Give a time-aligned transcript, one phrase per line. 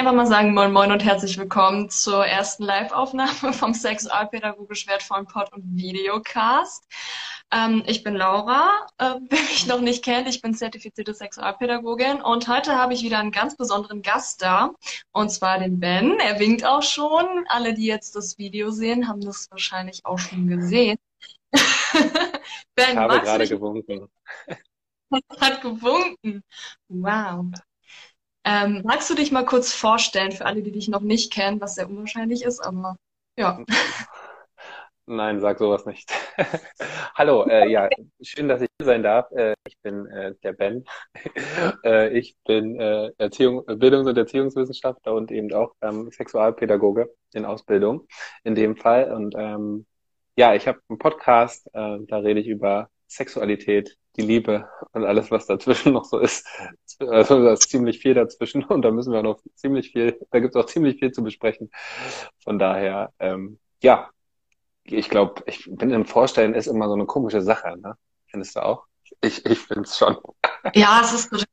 [0.00, 5.52] einfach mal sagen, moin moin und herzlich willkommen zur ersten Live-Aufnahme vom Sexualpädagogisch wertvollen Pod-
[5.52, 6.86] und Videocast.
[7.52, 12.48] Ähm, ich bin Laura, äh, wer mich noch nicht kennt, ich bin zertifizierte Sexualpädagogin und
[12.48, 14.70] heute habe ich wieder einen ganz besonderen Gast da
[15.12, 16.18] und zwar den Ben.
[16.18, 17.44] Er winkt auch schon.
[17.48, 20.96] Alle, die jetzt das Video sehen, haben das wahrscheinlich auch schon gesehen.
[22.74, 24.08] ben, ich habe gerade gewunken.
[25.38, 26.42] Hat gewunken.
[26.88, 27.52] Wow.
[28.44, 31.74] Ähm, magst du dich mal kurz vorstellen für alle, die dich noch nicht kennen, was
[31.74, 32.96] sehr unwahrscheinlich ist, aber
[33.36, 33.62] ja.
[35.06, 36.08] Nein, sag sowas nicht.
[37.16, 37.88] Hallo, äh, ja,
[38.22, 39.28] schön, dass ich hier sein darf.
[39.32, 40.84] Äh, ich bin äh, der Ben.
[41.84, 48.06] Äh, ich bin äh, Erziehung, Bildungs- und Erziehungswissenschaftler und eben auch ähm, Sexualpädagoge in Ausbildung
[48.44, 49.12] in dem Fall.
[49.12, 49.86] Und ähm,
[50.36, 55.30] ja, ich habe einen Podcast, äh, da rede ich über Sexualität, die Liebe und alles,
[55.30, 56.46] was dazwischen noch so ist.
[57.00, 60.54] Also da ist ziemlich viel dazwischen und da müssen wir noch ziemlich viel, da gibt
[60.54, 61.70] es auch ziemlich viel zu besprechen.
[62.42, 64.10] Von daher, ähm, ja,
[64.84, 67.94] ich glaube, ich bin im Vorstellen ist immer so eine komische Sache, ne?
[68.28, 68.86] Findest du auch?
[69.20, 70.16] Ich, ich finde es schon.
[70.74, 71.46] Ja, es ist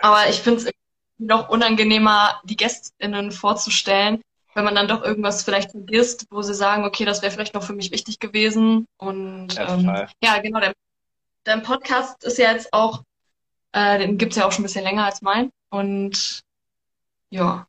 [0.00, 0.70] aber ich finde es
[1.18, 4.20] noch unangenehmer, die GästInnen vorzustellen,
[4.54, 7.62] wenn man dann doch irgendwas vielleicht vergisst, wo sie sagen, okay, das wäre vielleicht noch
[7.62, 8.86] für mich wichtig gewesen.
[8.98, 10.72] Und ja, ähm, ja genau, der,
[11.44, 13.02] dein Podcast ist ja jetzt auch,
[13.72, 15.50] äh, den gibt's ja auch schon ein bisschen länger als mein.
[15.70, 16.42] Und
[17.30, 17.66] ja.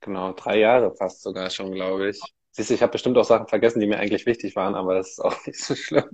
[0.00, 2.20] Genau, drei Jahre fast sogar schon, glaube ich.
[2.50, 5.12] Siehst du, ich habe bestimmt auch Sachen vergessen, die mir eigentlich wichtig waren, aber das
[5.12, 6.10] ist auch nicht so schlimm.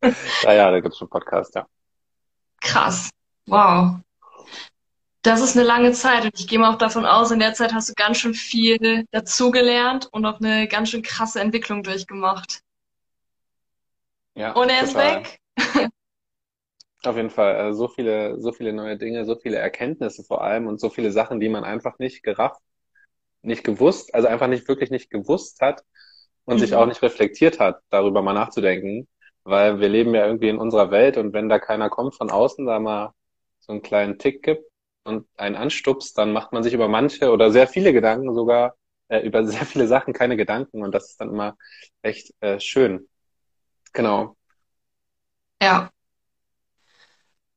[0.00, 1.66] drei Jahre gibt's schon Podcast, ja.
[2.60, 3.10] Krass.
[3.46, 3.96] Wow.
[5.24, 7.72] Das ist eine lange Zeit und ich gehe mal auch davon aus, in der Zeit
[7.72, 12.60] hast du ganz schön viel dazugelernt und auch eine ganz schön krasse Entwicklung durchgemacht.
[14.34, 14.52] Ja.
[14.52, 15.40] Und er ist weg.
[17.04, 17.56] Auf jeden Fall.
[17.56, 21.10] Also so viele, so viele neue Dinge, so viele Erkenntnisse vor allem und so viele
[21.10, 22.60] Sachen, die man einfach nicht gerafft,
[23.40, 25.84] nicht gewusst, also einfach nicht wirklich nicht gewusst hat
[26.44, 26.60] und mhm.
[26.60, 29.08] sich auch nicht reflektiert hat, darüber mal nachzudenken.
[29.44, 32.66] Weil wir leben ja irgendwie in unserer Welt und wenn da keiner kommt von außen,
[32.66, 33.14] da mal
[33.60, 34.66] so einen kleinen Tick gibt,
[35.04, 38.74] und einen anstupst, dann macht man sich über manche oder sehr viele Gedanken sogar,
[39.08, 41.56] äh, über sehr viele Sachen keine Gedanken und das ist dann immer
[42.02, 43.08] echt äh, schön.
[43.92, 44.36] Genau.
[45.62, 45.90] Ja.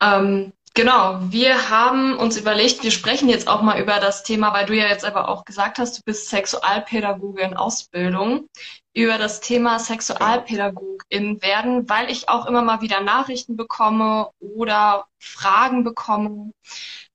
[0.02, 4.68] Ähm, genau, wir haben uns überlegt, wir sprechen jetzt auch mal über das Thema, weil
[4.68, 8.48] du ja jetzt aber auch gesagt hast, du bist Sexualpädagoge in Ausbildung,
[8.94, 15.84] über das Thema Sexualpädagogin werden, weil ich auch immer mal wieder Nachrichten bekomme oder Fragen
[15.84, 16.52] bekomme,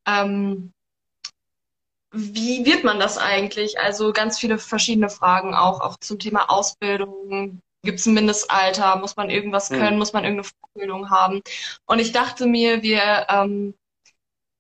[0.07, 0.73] ähm,
[2.13, 3.79] wie wird man das eigentlich?
[3.79, 7.61] Also ganz viele verschiedene Fragen auch, auch zum Thema Ausbildung.
[7.85, 8.97] Gibt es ein Mindestalter?
[8.97, 9.79] Muss man irgendwas hm.
[9.79, 9.93] können?
[9.95, 9.99] Mhm.
[9.99, 11.41] Muss man irgendeine Vorbildung haben?
[11.87, 13.75] Und ich dachte mir, wir ähm,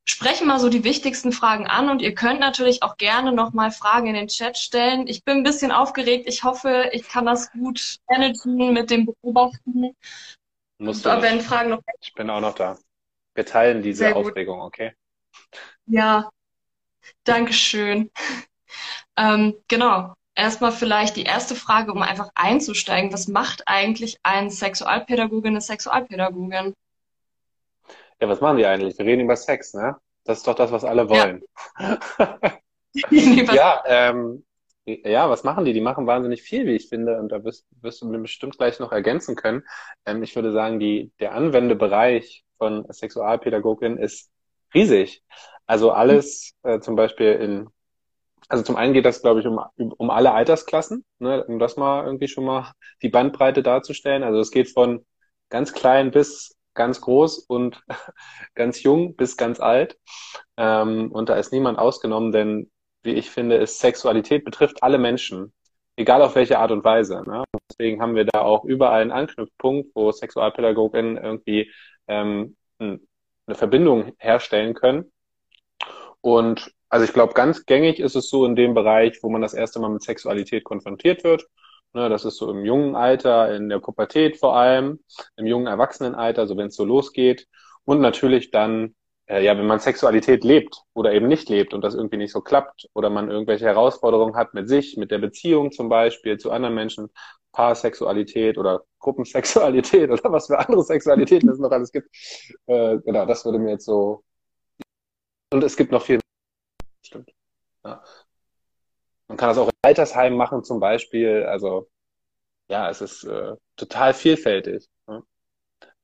[0.04, 4.09] sprechen mal so die wichtigsten Fragen an und ihr könnt natürlich auch gerne nochmal Fragen
[4.09, 5.06] in den Chat stellen.
[5.06, 6.26] Ich bin ein bisschen aufgeregt.
[6.26, 9.94] Ich hoffe, ich kann das gut managen mit dem Beobachten.
[10.78, 12.76] Musst du wenn Fragen noch ich bin auch noch da.
[13.34, 14.94] Wir teilen diese Aufregung, okay?
[15.86, 16.30] Ja,
[17.24, 18.10] Dankeschön.
[19.16, 20.14] Ähm, genau.
[20.34, 23.12] Erstmal vielleicht die erste Frage, um einfach einzusteigen.
[23.12, 26.74] Was macht eigentlich ein Sexualpädagogin, eine Sexualpädagogin?
[28.20, 28.96] Ja, was machen die eigentlich?
[28.96, 29.96] Wir reden über Sex, ne?
[30.24, 31.42] Das ist doch das, was alle wollen.
[31.78, 32.38] Ja,
[33.52, 34.44] ja, ähm,
[34.86, 35.72] ja, was machen die?
[35.74, 38.78] Die machen wahnsinnig viel, wie ich finde, und da wirst, wirst du mir bestimmt gleich
[38.78, 39.64] noch ergänzen können.
[40.06, 44.31] Ähm, ich würde sagen, die, der Anwendebereich von Sexualpädagogin ist
[44.75, 45.22] riesig.
[45.66, 47.69] Also alles äh, zum Beispiel in,
[48.49, 52.05] also zum einen geht das, glaube ich, um, um alle Altersklassen, ne, um das mal
[52.05, 52.72] irgendwie schon mal
[53.03, 54.22] die Bandbreite darzustellen.
[54.22, 55.06] Also es geht von
[55.49, 57.83] ganz klein bis ganz groß und
[58.55, 59.99] ganz jung bis ganz alt.
[60.56, 62.71] Ähm, und da ist niemand ausgenommen, denn
[63.03, 65.53] wie ich finde, ist Sexualität betrifft alle Menschen,
[65.97, 67.22] egal auf welche Art und Weise.
[67.27, 67.45] Ne?
[67.71, 71.72] Deswegen haben wir da auch überall einen Anknüpfpunkt, wo Sexualpädagoginnen irgendwie
[72.07, 72.57] ähm,
[73.53, 75.13] eine Verbindung herstellen können.
[76.21, 79.54] Und also ich glaube, ganz gängig ist es so in dem Bereich, wo man das
[79.54, 81.47] erste Mal mit Sexualität konfrontiert wird.
[81.93, 85.01] Ne, das ist so im jungen Alter, in der Pubertät vor allem,
[85.37, 87.47] im jungen Erwachsenenalter, so wenn es so losgeht.
[87.84, 88.95] Und natürlich dann,
[89.32, 92.42] äh, ja, wenn man Sexualität lebt oder eben nicht lebt und das irgendwie nicht so
[92.42, 96.74] klappt oder man irgendwelche Herausforderungen hat mit sich, mit der Beziehung zum Beispiel zu anderen
[96.74, 97.08] Menschen,
[97.52, 102.08] Paarsexualität oder Gruppensexualität oder was für andere Sexualitäten es noch alles gibt.
[102.66, 104.22] Äh, genau, das würde mir jetzt so.
[105.50, 106.20] Und es gibt noch viel.
[107.04, 107.30] Stimmt.
[107.84, 108.02] Ja.
[109.28, 111.44] Man kann das auch im Altersheim machen zum Beispiel.
[111.44, 111.88] Also
[112.68, 114.88] ja, es ist äh, total vielfältig.
[115.06, 115.22] Ne?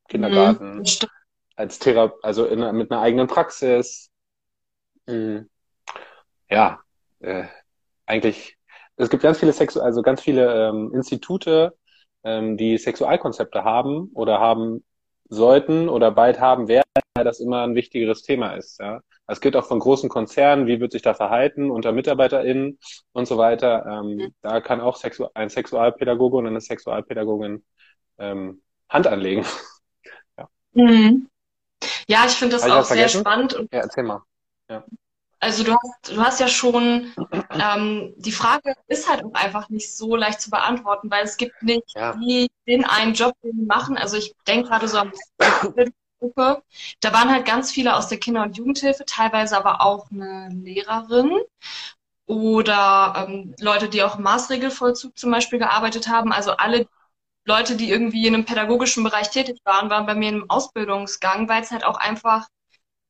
[0.09, 0.85] Kindergarten, mhm,
[1.59, 4.11] als Thera also in, mit einer eigenen Praxis.
[5.07, 5.49] Mhm.
[6.51, 6.81] ja,
[7.21, 7.45] äh,
[8.07, 8.57] eigentlich,
[8.97, 11.75] es gibt ganz viele Sexu also ganz viele ähm, Institute,
[12.25, 14.85] ähm, die Sexualkonzepte haben oder haben
[15.31, 16.85] sollten oder bald haben werden,
[17.15, 18.79] weil das immer ein wichtigeres Thema ist.
[18.81, 19.01] Ja.
[19.27, 22.79] Es gilt auch von großen Konzernen, wie wird sich da verhalten unter MitarbeiterInnen
[23.13, 23.85] und so weiter.
[23.87, 24.35] Ähm, mhm.
[24.43, 27.65] Da kann auch Sexu ein Sexualpädagoge und eine Sexualpädagogin
[28.19, 29.45] ähm, Hand anlegen.
[30.39, 30.49] ja.
[30.73, 31.29] Mhm.
[32.09, 33.55] Ja, ich finde das auch sehr spannend.
[33.55, 34.23] Und ja, erzähl mal.
[34.69, 34.85] Ja.
[35.41, 37.13] Also du hast, du hast ja schon,
[37.51, 41.63] ähm, die Frage ist halt auch einfach nicht so leicht zu beantworten, weil es gibt
[41.63, 42.15] nicht ja.
[42.17, 43.97] die, den einen Job, den die machen.
[43.97, 46.63] Also ich denke gerade so an die Gruppe.
[47.01, 51.39] Da waren halt ganz viele aus der Kinder- und Jugendhilfe, teilweise aber auch eine Lehrerin
[52.27, 56.33] oder ähm, Leute, die auch im Maßregelvollzug zum Beispiel gearbeitet haben.
[56.33, 56.89] Also alle
[57.49, 61.63] Leute, die irgendwie in einem pädagogischen Bereich tätig waren, waren bei mir im Ausbildungsgang, weil
[61.63, 62.47] es halt auch einfach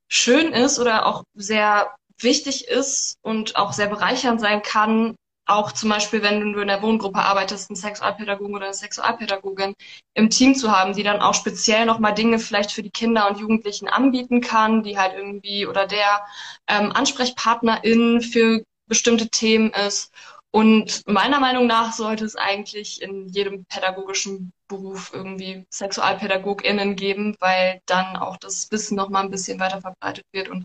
[0.09, 5.17] schön ist oder auch sehr wichtig ist und auch sehr bereichernd sein kann,
[5.49, 9.75] auch zum Beispiel, wenn du in der Wohngruppe arbeitest, einen Sexualpädagogen oder eine Sexualpädagogin
[10.15, 13.39] im Team zu haben, die dann auch speziell nochmal Dinge vielleicht für die Kinder und
[13.39, 16.25] Jugendlichen anbieten kann, die halt irgendwie oder der
[16.69, 20.13] ähm, Ansprechpartnerin für bestimmte Themen ist
[20.51, 27.81] und meiner Meinung nach sollte es eigentlich in jedem pädagogischen Beruf irgendwie SexualpädagogInnen geben, weil
[27.87, 30.49] dann auch das Wissen noch mal ein bisschen weiter verbreitet wird.
[30.49, 30.65] Und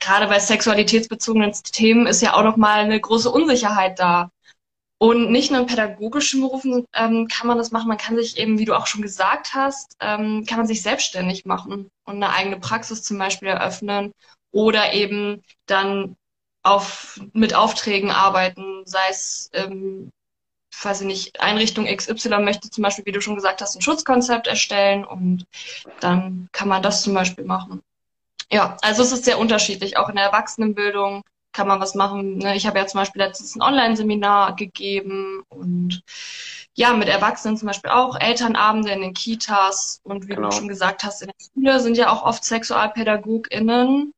[0.00, 4.30] gerade bei sexualitätsbezogenen Themen ist ja auch noch mal eine große Unsicherheit da.
[4.98, 7.88] Und nicht nur in pädagogischen Berufen ähm, kann man das machen.
[7.88, 11.44] Man kann sich eben, wie du auch schon gesagt hast, ähm, kann man sich selbstständig
[11.44, 14.12] machen und eine eigene Praxis zum Beispiel eröffnen
[14.52, 16.16] oder eben dann
[16.62, 20.10] auf, mit Aufträgen arbeiten, sei es, ähm,
[20.82, 24.46] weiß ich nicht, Einrichtung XY möchte zum Beispiel, wie du schon gesagt hast, ein Schutzkonzept
[24.46, 25.44] erstellen und
[26.00, 27.82] dann kann man das zum Beispiel machen.
[28.50, 29.96] Ja, also es ist sehr unterschiedlich.
[29.96, 31.22] Auch in der Erwachsenenbildung
[31.52, 32.38] kann man was machen.
[32.38, 32.56] Ne?
[32.56, 36.02] Ich habe ja zum Beispiel letztens ein Online-Seminar gegeben und
[36.74, 40.48] ja, mit Erwachsenen zum Beispiel auch Elternabende in den Kitas und wie genau.
[40.48, 44.12] du schon gesagt hast, in der Schule sind ja auch oft SexualpädagogInnen.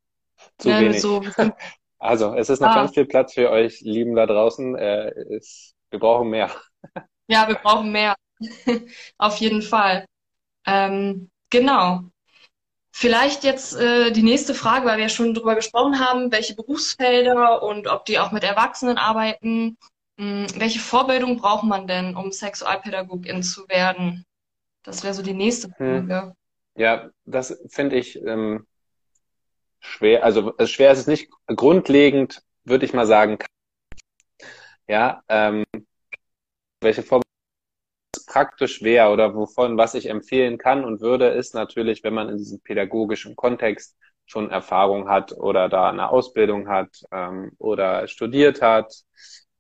[0.59, 1.01] Zu ne, wenig.
[1.01, 1.23] So,
[2.05, 2.75] Also, es ist noch ah.
[2.75, 4.77] ganz viel Platz für euch, Lieben da draußen.
[4.77, 6.51] Äh, es, wir brauchen mehr.
[7.29, 8.15] Ja, wir brauchen mehr.
[9.17, 10.05] Auf jeden Fall.
[10.67, 12.03] Ähm, genau.
[12.93, 17.63] Vielleicht jetzt äh, die nächste Frage, weil wir ja schon drüber gesprochen haben, welche Berufsfelder
[17.63, 19.79] und ob die auch mit Erwachsenen arbeiten.
[20.19, 24.27] Hm, welche Vorbildung braucht man denn, um Sexualpädagogin zu werden?
[24.83, 26.07] Das wäre so die nächste hm.
[26.07, 26.21] Frage.
[26.21, 26.33] Hm.
[26.77, 28.67] Ja, das finde ich ähm,
[29.85, 31.31] schwer, also äh, schwer ist es nicht.
[31.47, 33.39] Grundlegend würde ich mal sagen,
[34.89, 35.65] ja, ähm,
[36.81, 37.23] welche Form
[38.27, 42.39] praktisch wäre oder wovon, was ich empfehlen kann und würde, ist natürlich, wenn man in
[42.39, 43.97] diesem pädagogischen Kontext
[44.27, 48.93] schon Erfahrung hat oder da eine Ausbildung hat ähm, oder studiert hat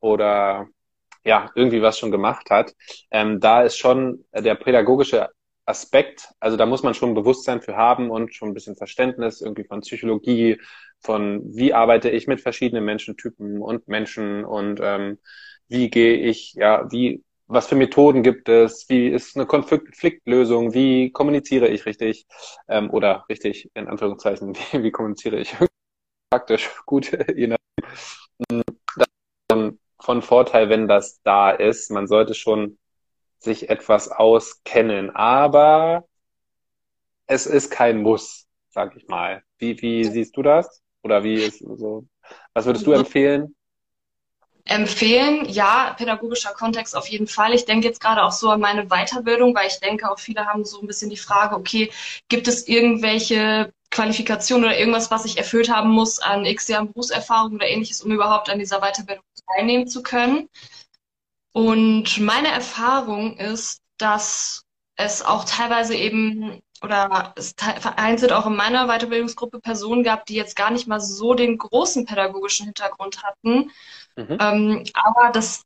[0.01, 0.69] oder
[1.25, 2.75] ja, irgendwie was schon gemacht hat.
[3.11, 5.31] Ähm, da ist schon der pädagogische
[5.67, 9.65] Aspekt, also da muss man schon Bewusstsein für haben und schon ein bisschen Verständnis irgendwie
[9.65, 10.61] von Psychologie,
[11.01, 15.19] von wie arbeite ich mit verschiedenen Menschentypen und Menschen und ähm,
[15.69, 21.11] wie gehe ich, ja, wie, was für Methoden gibt es, wie ist eine Konfliktlösung, wie
[21.13, 22.27] kommuniziere ich richtig
[22.69, 25.55] ähm, oder richtig in Anführungszeichen, wie, wie kommuniziere ich
[26.31, 27.59] praktisch gut, je nachdem.
[27.87, 28.25] Ist
[30.05, 31.91] von Vorteil, wenn das da ist.
[31.91, 32.79] Man sollte schon
[33.45, 35.15] sich etwas auskennen.
[35.15, 36.05] Aber
[37.27, 39.43] es ist kein Muss, sag ich mal.
[39.59, 40.83] Wie, wie siehst du das?
[41.03, 42.07] Oder wie ist so?
[42.55, 43.55] Was würdest du empfehlen?
[44.67, 47.53] Empfehlen, ja, pädagogischer Kontext auf jeden Fall.
[47.53, 50.65] Ich denke jetzt gerade auch so an meine Weiterbildung, weil ich denke, auch viele haben
[50.65, 51.91] so ein bisschen die Frage, okay,
[52.29, 57.55] gibt es irgendwelche Qualifikationen oder irgendwas, was ich erfüllt haben muss an x Jahren Berufserfahrung
[57.57, 59.25] oder ähnliches, um überhaupt an dieser Weiterbildung
[59.55, 60.49] teilnehmen zu können?
[61.55, 64.65] Und meine Erfahrung ist, dass
[64.97, 70.57] es auch teilweise eben oder es vereinzelt auch in meiner Weiterbildungsgruppe Personen gab, die jetzt
[70.57, 73.71] gar nicht mal so den großen pädagogischen Hintergrund hatten.
[74.17, 74.37] Mhm.
[74.41, 75.63] Ähm, aber das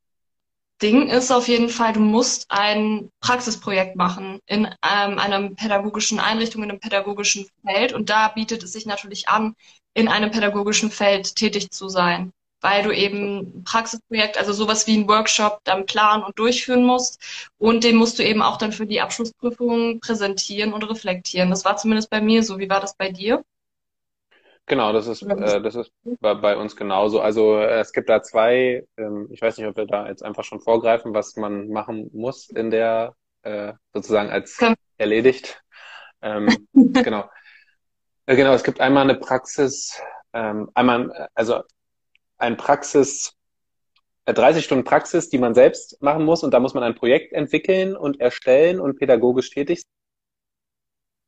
[0.82, 6.62] Ding ist auf jeden Fall, du musst ein Praxisprojekt machen in ähm, einer pädagogischen Einrichtung,
[6.62, 7.94] in einem pädagogischen Feld.
[7.94, 9.56] Und da bietet es sich natürlich an,
[9.94, 14.96] in einem pädagogischen Feld tätig zu sein weil du eben ein Praxisprojekt, also sowas wie
[14.98, 17.20] ein Workshop dann planen und durchführen musst.
[17.58, 21.50] Und den musst du eben auch dann für die Abschlussprüfung präsentieren und reflektieren.
[21.50, 22.58] Das war zumindest bei mir so.
[22.58, 23.44] Wie war das bei dir?
[24.66, 27.20] Genau, das ist, äh, das ist bei, bei, uns genauso.
[27.20, 30.44] Also äh, es gibt da zwei, ähm, ich weiß nicht, ob wir da jetzt einfach
[30.44, 34.74] schon vorgreifen, was man machen muss in der, äh, sozusagen als Komm.
[34.98, 35.62] erledigt.
[36.20, 37.30] Ähm, genau.
[38.26, 40.02] Äh, genau, es gibt einmal eine Praxis,
[40.34, 41.62] ähm, einmal, also
[42.38, 43.34] ein Praxis,
[44.26, 47.32] 30 äh, Stunden Praxis, die man selbst machen muss und da muss man ein Projekt
[47.32, 49.82] entwickeln und erstellen und pädagogisch tätig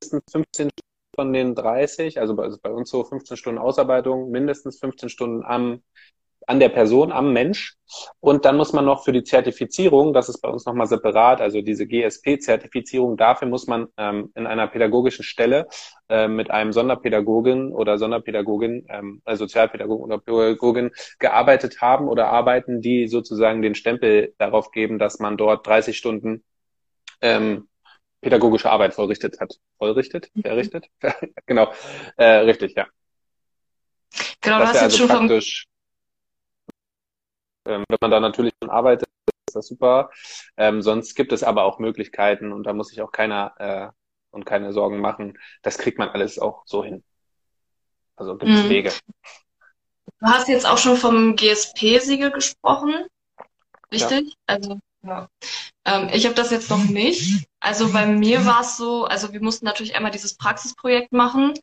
[0.02, 0.20] sein.
[0.30, 0.70] 15
[1.14, 5.44] von den 30, also bei, also bei uns so 15 Stunden Ausarbeitung, mindestens 15 Stunden
[5.44, 5.82] am
[6.50, 7.76] an der Person, am Mensch.
[8.18, 11.62] Und dann muss man noch für die Zertifizierung, das ist bei uns nochmal separat, also
[11.62, 15.68] diese GSP-Zertifizierung, dafür muss man ähm, in einer pädagogischen Stelle
[16.08, 20.90] äh, mit einem Sonderpädagogin oder Sonderpädagogin, ähm, also Sozialpädagogin oder Pädagogin
[21.20, 26.42] gearbeitet haben oder arbeiten, die sozusagen den Stempel darauf geben, dass man dort 30 Stunden
[27.20, 27.68] ähm,
[28.22, 29.54] pädagogische Arbeit vollrichtet hat.
[29.78, 30.30] Vollrichtet?
[30.34, 30.42] Mhm.
[30.42, 30.86] Verrichtet?
[31.46, 31.72] genau.
[32.16, 32.88] Äh, richtig, ja.
[34.40, 35.69] Genau, das du hast jetzt also schon praktisch
[37.70, 39.08] ähm, wenn man da natürlich schon arbeitet,
[39.48, 40.10] ist das super.
[40.56, 43.88] Ähm, sonst gibt es aber auch Möglichkeiten und da muss sich auch keiner äh,
[44.30, 45.38] und keine Sorgen machen.
[45.62, 47.02] Das kriegt man alles auch so hin.
[48.16, 48.68] Also gibt es mhm.
[48.68, 48.92] Wege.
[50.20, 53.06] Du hast jetzt auch schon vom GSP-Siegel gesprochen,
[53.90, 54.28] richtig?
[54.28, 54.34] Ja.
[54.46, 55.28] Also ja.
[55.84, 57.46] Ähm, ich habe das jetzt noch nicht.
[57.58, 61.54] Also bei mir war es so, also wir mussten natürlich einmal dieses Praxisprojekt machen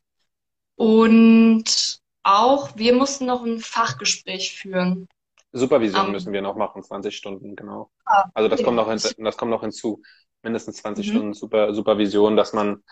[0.74, 5.08] und auch wir mussten noch ein Fachgespräch führen.
[5.52, 7.90] Supervision um, müssen wir noch machen, 20 Stunden, genau.
[8.04, 10.02] Ah, also das kommt noch hin, das kommt noch hinzu.
[10.42, 11.10] Mindestens 20 mhm.
[11.10, 12.82] Stunden Super, Supervision, dass man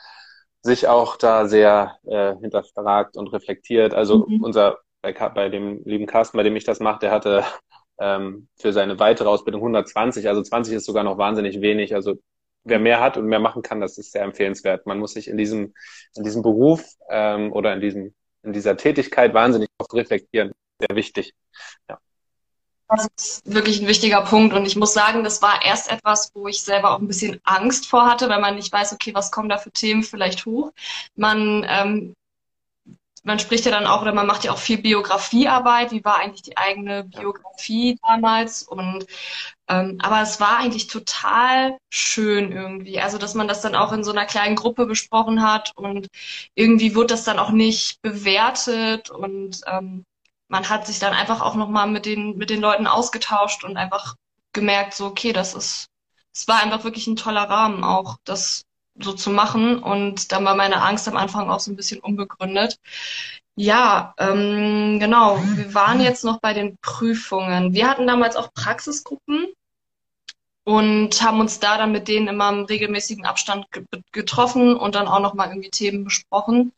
[0.63, 3.95] sich auch da sehr äh, hinterfragt und reflektiert.
[3.95, 4.43] Also mhm.
[4.43, 7.45] unser bei, bei dem lieben Carsten, bei dem ich das mache, der hatte
[7.99, 11.95] ähm, für seine weitere Ausbildung 120, also 20 ist sogar noch wahnsinnig wenig.
[11.95, 12.17] Also
[12.65, 14.87] wer mehr hat und mehr machen kann, das ist sehr empfehlenswert.
[14.87, 15.75] Man muss sich in diesem,
[16.15, 20.53] in diesem Beruf ähm, oder in diesem, in dieser Tätigkeit wahnsinnig oft reflektieren.
[20.79, 21.35] Sehr wichtig.
[21.89, 21.99] Ja.
[22.89, 24.55] Das ist wirklich ein wichtiger Punkt.
[24.55, 27.89] Und ich muss sagen, das war erst etwas, wo ich selber auch ein bisschen Angst
[27.89, 30.73] vor hatte, weil man nicht weiß, okay, was kommen da für Themen vielleicht hoch.
[31.17, 32.15] Man, ähm,
[33.25, 35.91] man spricht ja dann auch oder man macht ja auch viel Biografiearbeit.
[35.91, 38.63] Wie war eigentlich die eigene Biografie damals?
[38.63, 39.07] Und
[39.69, 43.01] ähm, aber es war eigentlich total schön irgendwie.
[43.01, 46.07] Also, dass man das dann auch in so einer kleinen Gruppe besprochen hat und
[46.55, 50.05] irgendwie wurde das dann auch nicht bewertet und ähm,
[50.49, 54.17] man hat sich dann einfach auch nochmal mit den, mit den Leuten ausgetauscht und einfach
[54.53, 55.87] gemerkt, so, okay, das ist,
[56.35, 58.63] es war einfach wirklich ein toller Rahmen auch, das
[58.99, 59.83] so zu machen.
[59.83, 62.79] Und dann war meine Angst am Anfang auch so ein bisschen unbegründet.
[63.57, 65.39] Ja, ähm, genau.
[65.55, 67.73] Wir waren jetzt noch bei den Prüfungen.
[67.73, 69.47] Wir hatten damals auch Praxisgruppen
[70.65, 73.67] und haben uns da dann mit denen immer im regelmäßigen Abstand
[74.13, 76.73] getroffen und dann auch nochmal irgendwie Themen besprochen.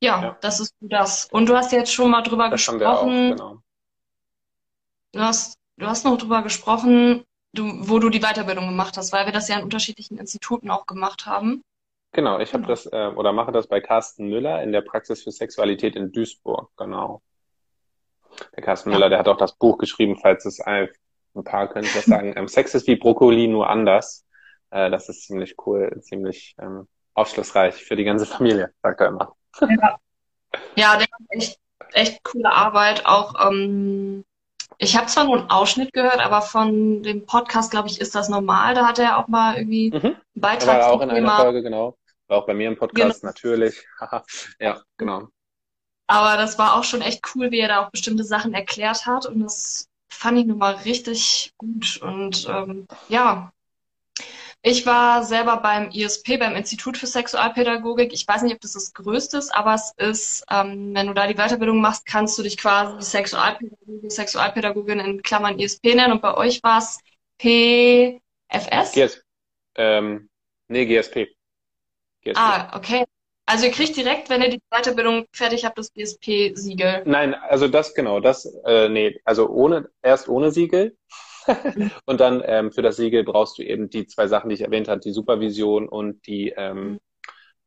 [0.00, 1.28] Ja, ja, das ist das.
[1.30, 3.32] Und du hast jetzt schon mal drüber das gesprochen.
[3.32, 3.58] Auch, genau.
[5.12, 9.26] Du hast, du hast noch drüber gesprochen, du, wo du die Weiterbildung gemacht hast, weil
[9.26, 11.62] wir das ja in unterschiedlichen Instituten auch gemacht haben.
[12.12, 12.68] Genau, ich habe genau.
[12.68, 16.70] das äh, oder mache das bei Carsten Müller in der Praxis für Sexualität in Duisburg,
[16.76, 17.22] genau.
[18.56, 18.96] Der Carsten ja.
[18.96, 20.88] Müller, der hat auch das Buch geschrieben, falls es ein,
[21.34, 22.34] ein paar können das sagen.
[22.36, 24.24] Ähm, Sex ist wie Brokkoli, nur anders.
[24.70, 29.34] Äh, das ist ziemlich cool, ziemlich ähm, aufschlussreich für die ganze Familie, sagt er immer.
[29.60, 29.98] Ja,
[30.76, 31.58] ja der hat echt,
[31.92, 33.06] echt coole Arbeit.
[33.06, 34.24] Auch ähm,
[34.78, 38.28] ich habe zwar nur einen Ausschnitt gehört, aber von dem Podcast, glaube ich, ist das
[38.28, 38.74] normal.
[38.74, 40.04] Da hat er auch mal irgendwie mhm.
[40.04, 40.80] einen Beitrag.
[40.80, 41.96] War auch in einer Folge, genau.
[42.28, 43.30] War auch bei mir im Podcast genau.
[43.30, 43.84] natürlich.
[44.60, 45.28] ja, genau.
[46.06, 49.26] Aber das war auch schon echt cool, wie er da auch bestimmte Sachen erklärt hat.
[49.26, 51.98] Und das fand ich nun mal richtig gut.
[52.00, 53.52] Und ähm, ja,
[54.62, 58.12] ich war selber beim ISP, beim Institut für Sexualpädagogik.
[58.12, 61.26] Ich weiß nicht, ob das das Größte ist, aber es ist, ähm, wenn du da
[61.28, 66.12] die Weiterbildung machst, kannst du dich quasi Sexualpädagogin, Sexualpädagogin in Klammern ISP nennen.
[66.12, 66.98] Und bei euch war es
[67.38, 68.92] PFS?
[68.92, 69.22] GS,
[69.76, 70.28] ähm,
[70.66, 71.28] nee, GSP.
[72.22, 72.36] GSP.
[72.36, 73.04] Ah, okay.
[73.46, 77.02] Also ihr kriegt direkt, wenn ihr die Weiterbildung fertig habt, das GSP-Siegel.
[77.06, 80.98] Nein, also das genau, das, äh, nee, also ohne, erst ohne Siegel.
[82.06, 84.88] und dann ähm, für das Siegel brauchst du eben die zwei Sachen, die ich erwähnt
[84.88, 86.98] habe, die Supervision und die ähm,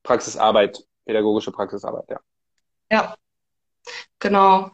[0.03, 2.19] Praxisarbeit, pädagogische Praxisarbeit, ja.
[2.91, 3.15] Ja,
[4.19, 4.71] genau.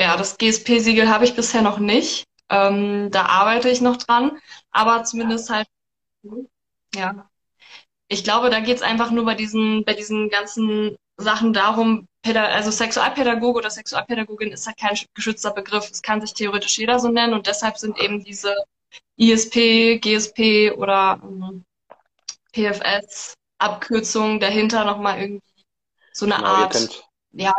[0.00, 2.24] Ja, das GSP-Siegel habe ich bisher noch nicht.
[2.50, 4.38] Ähm, da arbeite ich noch dran,
[4.70, 5.68] aber zumindest halt,
[6.94, 7.28] ja.
[8.08, 12.70] Ich glaube, da geht es einfach nur bei diesen, bei diesen ganzen Sachen darum, also
[12.70, 15.90] Sexualpädagoge oder Sexualpädagogin ist halt kein geschützter Begriff.
[15.90, 18.54] Es kann sich theoretisch jeder so nennen und deshalb sind eben diese
[19.16, 21.64] ISP, GSP oder ähm,
[22.52, 25.64] PFS Abkürzungen dahinter nochmal irgendwie
[26.12, 26.74] so eine genau, Art.
[26.74, 27.56] Ihr könnt, ja.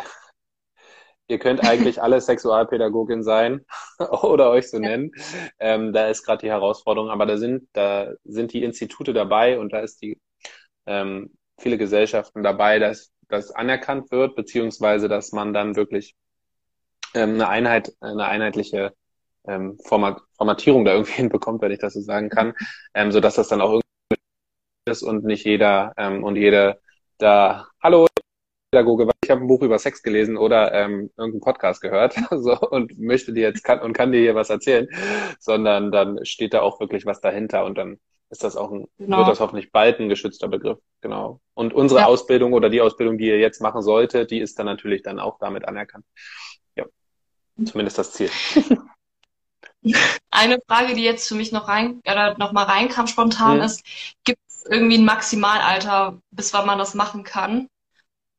[1.28, 3.66] Ihr könnt eigentlich alle Sexualpädagogin sein
[4.24, 4.90] oder euch so ja.
[4.90, 5.12] nennen.
[5.60, 9.74] Ähm, da ist gerade die Herausforderung, aber da sind, da sind die Institute dabei und
[9.74, 10.18] da ist die
[10.86, 16.16] ähm, viele Gesellschaften dabei, dass das anerkannt wird, beziehungsweise dass man dann wirklich
[17.14, 18.94] ähm, eine Einheit, eine einheitliche
[19.48, 22.54] ähm, Format, Formatierung da irgendwie hinbekommt, wenn ich das so sagen kann,
[22.94, 23.86] ähm, so dass das dann auch irgendwie
[24.90, 26.80] ist und nicht jeder ähm, und jede
[27.18, 28.08] da, hallo,
[28.72, 32.98] Pädagoge, ich habe ein Buch über Sex gelesen oder ähm, irgendeinen Podcast gehört so, und
[33.00, 34.88] möchte dir jetzt kann, und kann dir hier was erzählen,
[35.40, 39.18] sondern dann steht da auch wirklich was dahinter und dann ist das auch ein, genau.
[39.18, 40.78] wird das hoffentlich bald ein geschützter Begriff.
[41.02, 41.42] Genau.
[41.56, 42.06] Und unsere ja.
[42.06, 45.40] Ausbildung oder die Ausbildung, die ihr jetzt machen solltet, die ist dann natürlich dann auch
[45.40, 46.06] damit anerkannt.
[46.76, 46.86] Ja.
[47.66, 48.30] Zumindest das Ziel.
[50.30, 53.66] Eine Frage, die jetzt für mich noch rein oder noch mal reinkam spontan hm.
[53.66, 53.84] ist,
[54.24, 57.68] gibt es irgendwie ein Maximalalter, bis wann man das machen kann?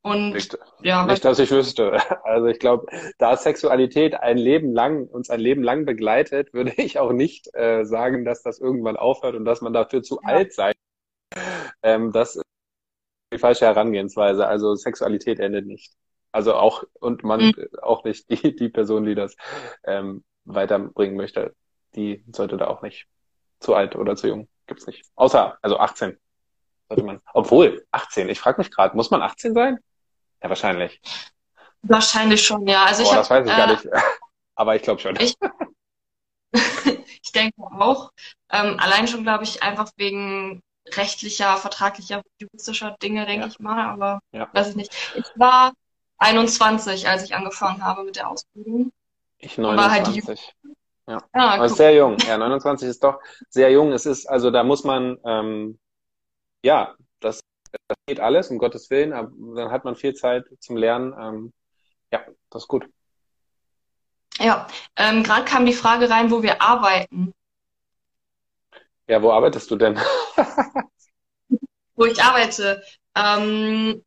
[0.02, 1.98] Und nicht, ja, nicht, dass ich wüsste.
[2.24, 2.86] Also ich glaube,
[3.18, 7.84] da Sexualität ein Leben lang uns ein Leben lang begleitet, würde ich auch nicht äh,
[7.84, 10.28] sagen, dass das irgendwann aufhört und dass man dafür zu ja.
[10.28, 10.72] alt sei.
[11.82, 12.44] Ähm, das ist
[13.32, 14.46] die falsche Herangehensweise.
[14.46, 15.92] Also Sexualität endet nicht.
[16.32, 17.66] Also auch und man mhm.
[17.82, 19.36] auch nicht die die Person, die das
[19.84, 21.54] ähm, weiterbringen möchte,
[21.94, 23.06] die sollte da auch nicht
[23.58, 24.48] zu alt oder zu jung.
[24.66, 25.04] Gibt's nicht.
[25.16, 26.16] Außer also 18
[26.88, 27.20] sollte man.
[27.34, 28.28] Obwohl 18.
[28.30, 29.78] Ich frage mich gerade, muss man 18 sein?
[30.42, 31.00] Ja, wahrscheinlich.
[31.82, 32.84] Wahrscheinlich schon, ja.
[32.84, 33.86] Also oh, ich hab, das weiß ich äh, gar nicht.
[34.54, 35.16] Aber ich glaube schon.
[35.16, 35.34] Ich,
[37.22, 38.12] ich denke auch.
[38.50, 43.52] Ähm, allein schon, glaube ich, einfach wegen rechtlicher, vertraglicher, juristischer Dinge, denke ja.
[43.52, 43.90] ich mal.
[43.90, 44.48] Aber ja.
[44.52, 44.92] weiß ich nicht.
[45.14, 45.72] Ich war
[46.18, 48.92] 21, als ich angefangen habe mit der Ausbildung.
[49.38, 50.26] Ich 29.
[50.26, 50.40] War halt
[51.10, 51.24] ja.
[51.32, 52.16] Ah, Aber sehr jung.
[52.18, 53.92] Ja, 29 ist doch sehr jung.
[53.92, 55.78] Es ist, also da muss man, ähm,
[56.62, 57.40] ja, das
[57.88, 61.14] das geht alles, um Gottes Willen, aber dann hat man viel Zeit zum Lernen.
[61.18, 61.52] Ähm,
[62.12, 62.88] ja, das ist gut.
[64.38, 67.32] Ja, ähm, gerade kam die Frage rein, wo wir arbeiten.
[69.06, 69.98] Ja, wo arbeitest du denn?
[71.94, 72.82] wo ich arbeite.
[73.14, 74.02] Ähm,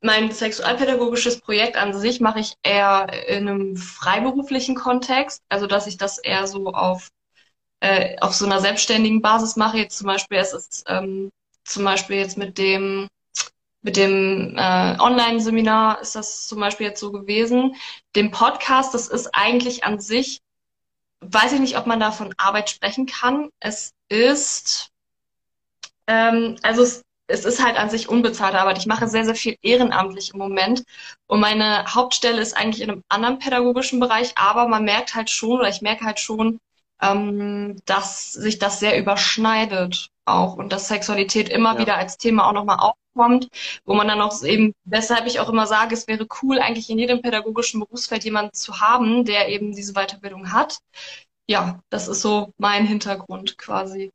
[0.00, 5.96] mein sexualpädagogisches Projekt an sich mache ich eher in einem freiberuflichen Kontext, also dass ich
[5.96, 7.10] das eher so auf,
[7.80, 9.78] äh, auf so einer selbstständigen Basis mache.
[9.78, 11.30] Jetzt zum Beispiel, es ist ähm,
[11.64, 13.08] zum Beispiel jetzt mit dem
[13.82, 17.74] mit dem äh, Online-Seminar ist das zum Beispiel jetzt so gewesen.
[18.14, 20.40] Dem Podcast, das ist eigentlich an sich,
[21.20, 23.50] weiß ich nicht, ob man da von Arbeit sprechen kann.
[23.58, 24.90] Es ist,
[26.06, 28.78] ähm, also es, es ist halt an sich unbezahlte Arbeit.
[28.78, 30.84] Ich mache sehr, sehr viel ehrenamtlich im Moment.
[31.26, 35.58] Und meine Hauptstelle ist eigentlich in einem anderen pädagogischen Bereich, aber man merkt halt schon,
[35.58, 36.60] oder ich merke halt schon,
[37.00, 41.80] ähm, dass sich das sehr überschneidet auch und dass Sexualität immer ja.
[41.80, 43.48] wieder als Thema auch nochmal aufkommt,
[43.84, 46.98] wo man dann auch eben, weshalb ich auch immer sage, es wäre cool, eigentlich in
[46.98, 50.78] jedem pädagogischen Berufsfeld jemanden zu haben, der eben diese Weiterbildung hat.
[51.48, 54.10] Ja, das ist so mein Hintergrund quasi.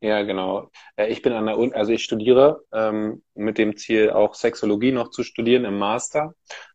[0.00, 0.68] Ja, genau.
[0.96, 5.10] Ich bin an der Uni, also ich studiere ähm, mit dem Ziel auch Sexologie noch
[5.10, 6.34] zu studieren im Master.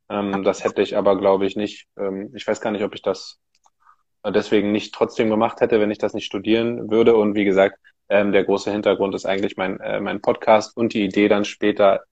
[0.09, 1.87] Ähm, das hätte ich aber, glaube ich, nicht.
[1.97, 3.39] Ähm, ich weiß gar nicht, ob ich das
[4.25, 7.17] deswegen nicht trotzdem gemacht hätte, wenn ich das nicht studieren würde.
[7.17, 7.77] Und wie gesagt,
[8.09, 12.03] ähm, der große Hintergrund ist eigentlich mein, äh, mein Podcast und die Idee dann später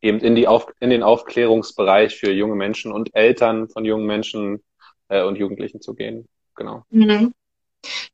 [0.00, 4.62] eben in, die Auf, in den Aufklärungsbereich für junge Menschen und Eltern von jungen Menschen
[5.08, 6.26] äh, und Jugendlichen zu gehen.
[6.54, 6.84] Genau.
[6.90, 7.32] Mhm.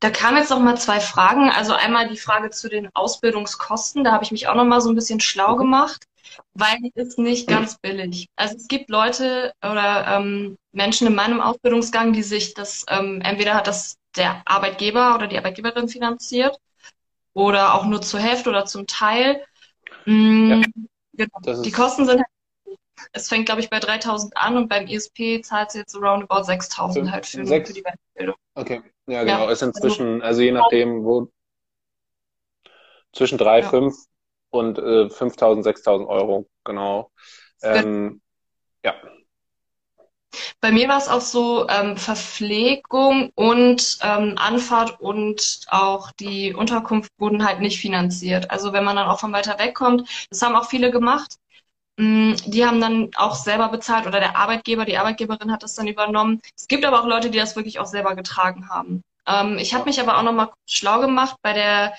[0.01, 1.51] Da kamen jetzt noch mal zwei Fragen.
[1.51, 4.05] Also einmal die Frage zu den Ausbildungskosten.
[4.05, 5.59] Da habe ich mich auch noch mal so ein bisschen schlau mhm.
[5.59, 6.05] gemacht
[6.55, 8.29] weil die ist nicht ganz billig.
[8.37, 13.55] Also es gibt Leute oder ähm, Menschen in meinem Ausbildungsgang, die sich das, ähm, entweder
[13.55, 16.59] hat das der Arbeitgeber oder die Arbeitgeberin finanziert
[17.39, 19.45] oder auch nur zur Hälfte oder zum Teil.
[20.07, 20.51] Mhm,
[21.15, 21.63] ja, genau.
[21.63, 22.79] Die Kosten sind halt,
[23.13, 26.43] es fängt glaube ich bei 3000 an und beim ISP zahlt sie jetzt so roundabout
[26.43, 28.37] 6000 halt für, für die Weiterbildung.
[28.55, 29.51] Okay, ja genau, ja.
[29.53, 31.31] ist inzwischen, also je nachdem, wo
[33.13, 33.69] zwischen drei, ja.
[33.69, 33.95] fünf
[34.51, 37.13] und äh, 5.000, 6.000 Euro, genau.
[37.63, 38.21] Ähm,
[38.85, 38.95] ja.
[40.61, 47.11] Bei mir war es auch so, ähm, Verpflegung und ähm, Anfahrt und auch die Unterkunft
[47.19, 48.51] wurden halt nicht finanziert.
[48.51, 51.37] Also wenn man dann auch von weiter weg kommt, das haben auch viele gemacht.
[51.99, 55.89] Mm, die haben dann auch selber bezahlt oder der Arbeitgeber, die Arbeitgeberin hat das dann
[55.89, 56.41] übernommen.
[56.57, 59.03] Es gibt aber auch Leute, die das wirklich auch selber getragen haben.
[59.27, 61.95] Ähm, ich habe mich aber auch nochmal schlau gemacht bei der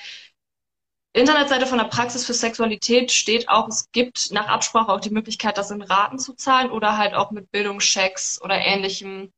[1.20, 5.58] Internetseite von der Praxis für Sexualität steht auch, es gibt nach Absprache auch die Möglichkeit,
[5.58, 9.32] das in Raten zu zahlen oder halt auch mit Bildungschecks oder ähnlichem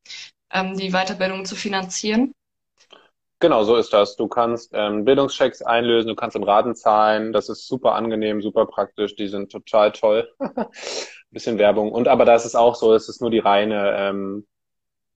[0.52, 2.32] ähm, die Weiterbildung zu finanzieren.
[3.40, 4.14] Genau, so ist das.
[4.14, 7.32] Du kannst ähm, Bildungschecks einlösen, du kannst in Raten zahlen.
[7.32, 9.16] Das ist super angenehm, super praktisch.
[9.16, 10.32] Die sind total toll.
[11.30, 11.90] Bisschen Werbung.
[11.90, 14.46] Und aber da ist auch so, es ist nur die reine ähm,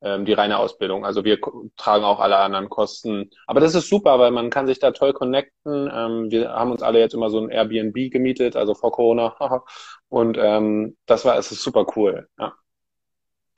[0.02, 1.06] die reine Ausbildung.
[1.06, 1.38] Also wir
[1.76, 3.30] tragen auch alle anderen Kosten.
[3.46, 5.90] Aber das ist super, weil man kann sich da toll connecten.
[5.92, 9.36] Ähm, wir haben uns alle jetzt immer so ein Airbnb gemietet, also vor Corona.
[10.08, 12.28] Und ähm, das war, es ist super cool.
[12.38, 12.52] Ja.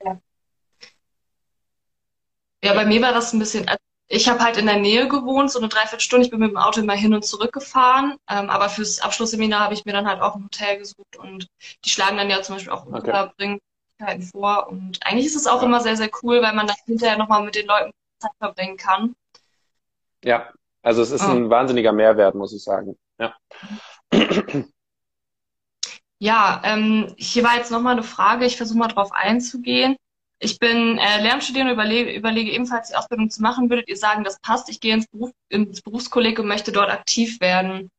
[0.03, 0.19] ja.
[2.63, 5.51] Ja, bei mir war das ein bisschen, also ich habe halt in der Nähe gewohnt,
[5.51, 6.25] so eine Dreiviertelstunde.
[6.25, 8.17] Ich bin mit dem Auto immer hin und zurück gefahren.
[8.29, 11.47] Ähm, aber fürs Abschlussseminar habe ich mir dann halt auch ein Hotel gesucht und
[11.85, 13.29] die schlagen dann ja zum Beispiel auch okay.
[13.99, 14.67] Unterbringungsmöglichkeiten vor.
[14.69, 15.67] Und eigentlich ist es auch ja.
[15.67, 19.15] immer sehr, sehr cool, weil man dann hinterher nochmal mit den Leuten Zeit verbringen kann.
[20.23, 20.49] Ja,
[20.81, 21.31] also es ist oh.
[21.31, 22.97] ein wahnsinniger Mehrwert, muss ich sagen.
[23.19, 23.35] Ja.
[26.21, 29.95] Ja, ähm, hier war jetzt nochmal eine Frage, ich versuche mal drauf einzugehen.
[30.39, 33.69] Ich bin äh, Lernstudierende, überlege, überlege ebenfalls die Ausbildung zu machen.
[33.69, 34.67] Würdet ihr sagen, das passt?
[34.67, 37.89] Ich gehe ins, Beruf, ins Berufskolleg und möchte dort aktiv werden.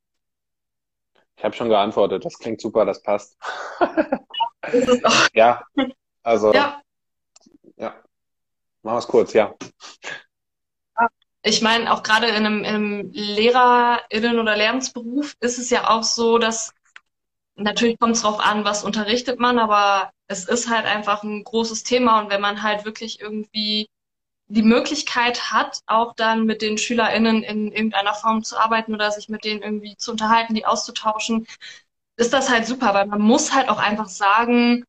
[1.40, 3.38] Ich habe schon geantwortet, das klingt super, das passt.
[5.33, 5.62] ja,
[6.22, 6.83] also ja.
[7.79, 7.94] ja.
[8.83, 9.55] Machen wir es kurz, ja.
[11.42, 16.03] Ich meine, auch gerade in einem, in einem LehrerInnen- oder Lehramtsberuf ist es ja auch
[16.03, 16.74] so, dass
[17.55, 21.85] natürlich kommt es darauf an, was unterrichtet man, aber es ist halt einfach ein großes
[21.85, 23.88] Thema und wenn man halt wirklich irgendwie
[24.51, 29.29] die Möglichkeit hat, auch dann mit den SchülerInnen in irgendeiner Form zu arbeiten oder sich
[29.29, 31.47] mit denen irgendwie zu unterhalten, die auszutauschen,
[32.17, 34.85] ist das halt super, weil man muss halt auch einfach sagen,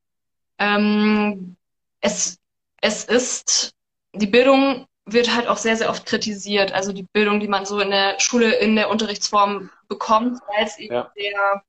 [0.58, 1.56] ähm,
[2.00, 2.38] es,
[2.80, 3.72] es ist,
[4.12, 6.72] die Bildung wird halt auch sehr, sehr oft kritisiert.
[6.72, 10.78] Also die Bildung, die man so in der Schule, in der Unterrichtsform bekommt, weil es
[10.78, 11.12] eben ja.
[11.14, 11.62] sehr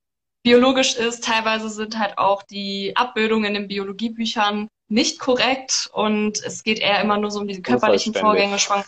[0.43, 1.23] biologisch ist.
[1.23, 7.01] Teilweise sind halt auch die Abbildungen in den Biologiebüchern nicht korrekt und es geht eher
[7.01, 8.85] immer nur so um diese körperlichen Vorgänge, Schwank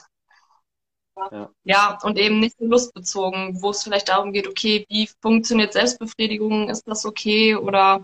[1.32, 1.50] ja.
[1.64, 6.70] ja, und eben nicht so lustbezogen, wo es vielleicht darum geht, okay, wie funktioniert Selbstbefriedigung,
[6.70, 7.56] ist das okay?
[7.56, 8.04] Oder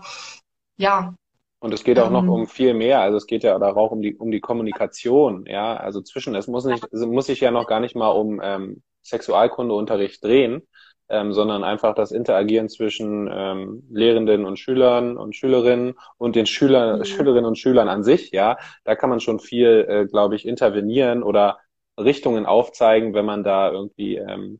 [0.76, 1.14] ja.
[1.60, 4.02] Und es geht auch ähm, noch um viel mehr, also es geht ja auch um
[4.02, 7.66] die, um die Kommunikation, ja, also zwischen, es muss nicht, es muss sich ja noch
[7.66, 10.66] gar nicht mal um ähm, Sexualkundeunterricht drehen,
[11.12, 16.96] ähm, sondern einfach das Interagieren zwischen ähm, Lehrenden und Schülern und Schülerinnen und den Schüler,
[16.96, 17.04] mhm.
[17.04, 21.22] Schülerinnen und Schülern an sich, ja, da kann man schon viel, äh, glaube ich, intervenieren
[21.22, 21.58] oder
[22.00, 24.58] Richtungen aufzeigen, wenn man da irgendwie ähm,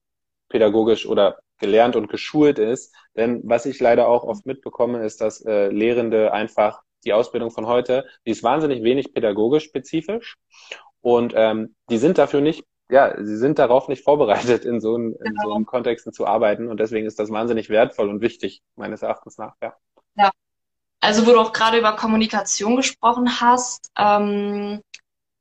[0.50, 2.94] pädagogisch oder gelernt und geschult ist.
[3.16, 7.66] Denn was ich leider auch oft mitbekomme, ist, dass äh, Lehrende einfach die Ausbildung von
[7.66, 10.36] heute, die ist wahnsinnig wenig pädagogisch spezifisch
[11.00, 15.14] und ähm, die sind dafür nicht ja, sie sind darauf nicht vorbereitet, in so, in
[15.14, 15.42] genau.
[15.44, 16.68] so einem Kontexten zu arbeiten.
[16.68, 19.74] Und deswegen ist das wahnsinnig wertvoll und wichtig, meines Erachtens nach, ja.
[20.14, 20.31] Ja.
[21.00, 24.83] Also, wo du auch gerade über Kommunikation gesprochen hast, ähm,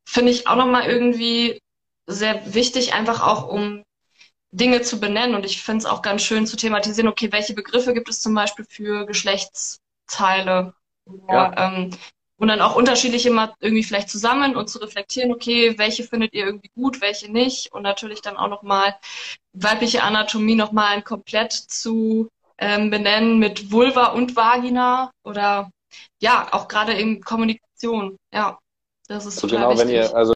[0.06, 1.62] finde ich auch nochmal irgendwie
[2.08, 3.84] sehr wichtig, einfach auch um
[4.52, 5.36] Dinge zu benennen.
[5.36, 8.34] Und ich finde es auch ganz schön zu thematisieren, okay, welche Begriffe gibt es zum
[8.34, 10.74] Beispiel für Geschlechtsteile?
[11.28, 11.54] Ja.
[11.58, 11.92] ähm,
[12.42, 16.44] und dann auch unterschiedliche mal irgendwie vielleicht zusammen und zu reflektieren, okay, welche findet ihr
[16.44, 18.96] irgendwie gut, welche nicht und natürlich dann auch nochmal
[19.54, 25.70] weibliche Anatomie nochmal komplett zu ähm, benennen mit Vulva und Vagina oder
[26.20, 28.58] ja, auch gerade in Kommunikation, ja,
[29.08, 29.88] das ist total genau, wichtig.
[29.88, 30.34] wenn ihr, also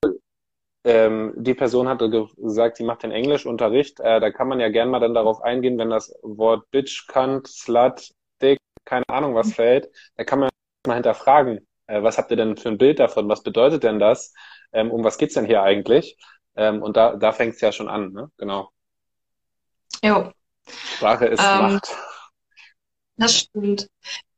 [0.83, 4.91] ähm, die Person hatte gesagt, sie macht den Englischunterricht, äh, da kann man ja gern
[4.91, 8.11] mal dann darauf eingehen, wenn das Wort Bitch, Cunt, Slut,
[8.43, 9.53] Dick, keine Ahnung was mhm.
[9.53, 10.49] fällt, da kann man
[10.85, 13.29] mal hinterfragen, äh, was habt ihr denn für ein Bild davon?
[13.29, 14.33] Was bedeutet denn das?
[14.71, 16.17] Ähm, um was geht's denn hier eigentlich?
[16.55, 18.31] Ähm, und da, da fängt's ja schon an, ne?
[18.37, 18.69] Genau.
[20.03, 20.31] Jo.
[20.67, 21.95] Sprache ist ähm, Macht.
[23.17, 23.87] Das stimmt.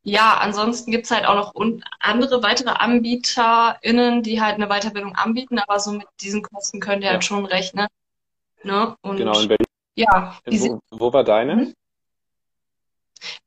[0.02, 1.54] Ja, ansonsten gibt's halt auch noch
[2.00, 7.10] andere weitere AnbieterInnen, die halt eine Weiterbildung anbieten, aber so mit diesen Kosten könnt ihr
[7.10, 7.12] halt ja.
[7.14, 7.88] halt schon rechnen.
[8.62, 8.96] Ne?
[9.02, 9.66] Und, genau, in Berlin.
[9.96, 10.38] Ja.
[10.46, 11.56] Wo, wo war deine?
[11.56, 11.74] Mhm.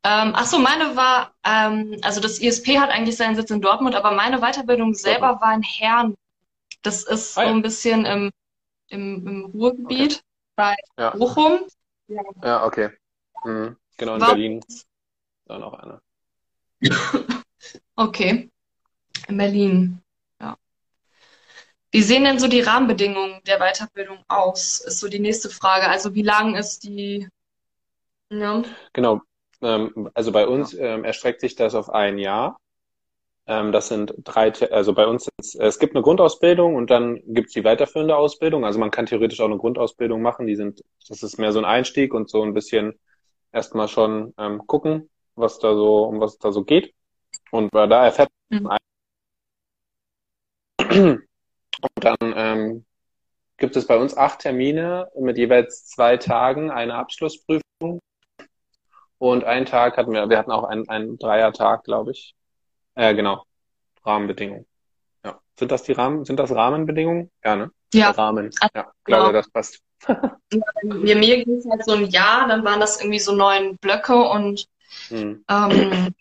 [0.04, 3.96] Ähm, ach so, meine war, ähm, also das ISP hat eigentlich seinen Sitz in Dortmund,
[3.96, 6.16] aber meine Weiterbildung selber war in Hern.
[6.82, 8.32] Das ist ah, so ein bisschen im,
[8.88, 10.22] im, im Ruhrgebiet okay.
[10.56, 11.12] bei ja.
[11.12, 11.68] Bochum.
[12.08, 12.90] Ja, ja okay.
[13.44, 13.78] Mhm.
[13.98, 14.66] Genau, in war Berlin.
[15.46, 16.02] Da noch eine.
[17.96, 18.50] okay.
[19.28, 20.02] In Berlin.
[20.40, 20.58] Ja.
[21.92, 24.80] Wie sehen denn so die Rahmenbedingungen der Weiterbildung aus?
[24.80, 25.88] Ist so die nächste Frage.
[25.88, 27.28] Also wie lang ist die?
[28.30, 28.64] Ja.
[28.94, 29.22] Genau, ähm,
[29.62, 32.58] also bei uns ähm, erstreckt sich das auf ein Jahr.
[33.48, 37.50] Ähm, das sind drei, also bei uns, ist, es gibt eine Grundausbildung und dann gibt
[37.50, 38.66] es die weiterführende Ausbildung.
[38.66, 40.48] Also man kann theoretisch auch eine Grundausbildung machen.
[40.48, 43.00] Die sind, das ist mehr so ein Einstieg und so ein bisschen
[43.52, 46.94] erstmal schon ähm, gucken, was da so, um was da so geht.
[47.52, 48.78] Und äh, da erfährt man
[50.90, 51.24] mhm.
[51.82, 52.86] und dann ähm,
[53.58, 58.00] gibt es bei uns acht Termine mit jeweils zwei Tagen eine Abschlussprüfung
[59.22, 62.34] und einen Tag hatten wir, wir hatten auch einen, einen Dreiertag, glaube ich.
[62.96, 63.44] Äh, genau.
[64.04, 64.66] Rahmenbedingungen.
[65.24, 65.40] Ja.
[65.60, 67.30] Sind das die Rahmen, sind das Rahmenbedingungen?
[67.44, 67.70] Ja, ne?
[67.94, 68.10] Ja.
[68.10, 68.50] Rahmen.
[68.74, 69.32] Ja, glaube, genau.
[69.32, 69.80] das passt.
[70.84, 74.16] mir, mir ging es halt so ein Jahr, dann waren das irgendwie so neun Blöcke
[74.16, 74.66] und
[75.10, 75.46] hm.
[75.48, 76.16] ähm,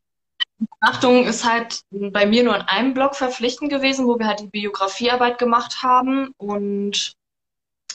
[0.80, 4.48] Achtung ist halt bei mir nur in einem Blog verpflichtend gewesen, wo wir halt die
[4.48, 6.34] Biografiearbeit gemacht haben.
[6.36, 7.14] Und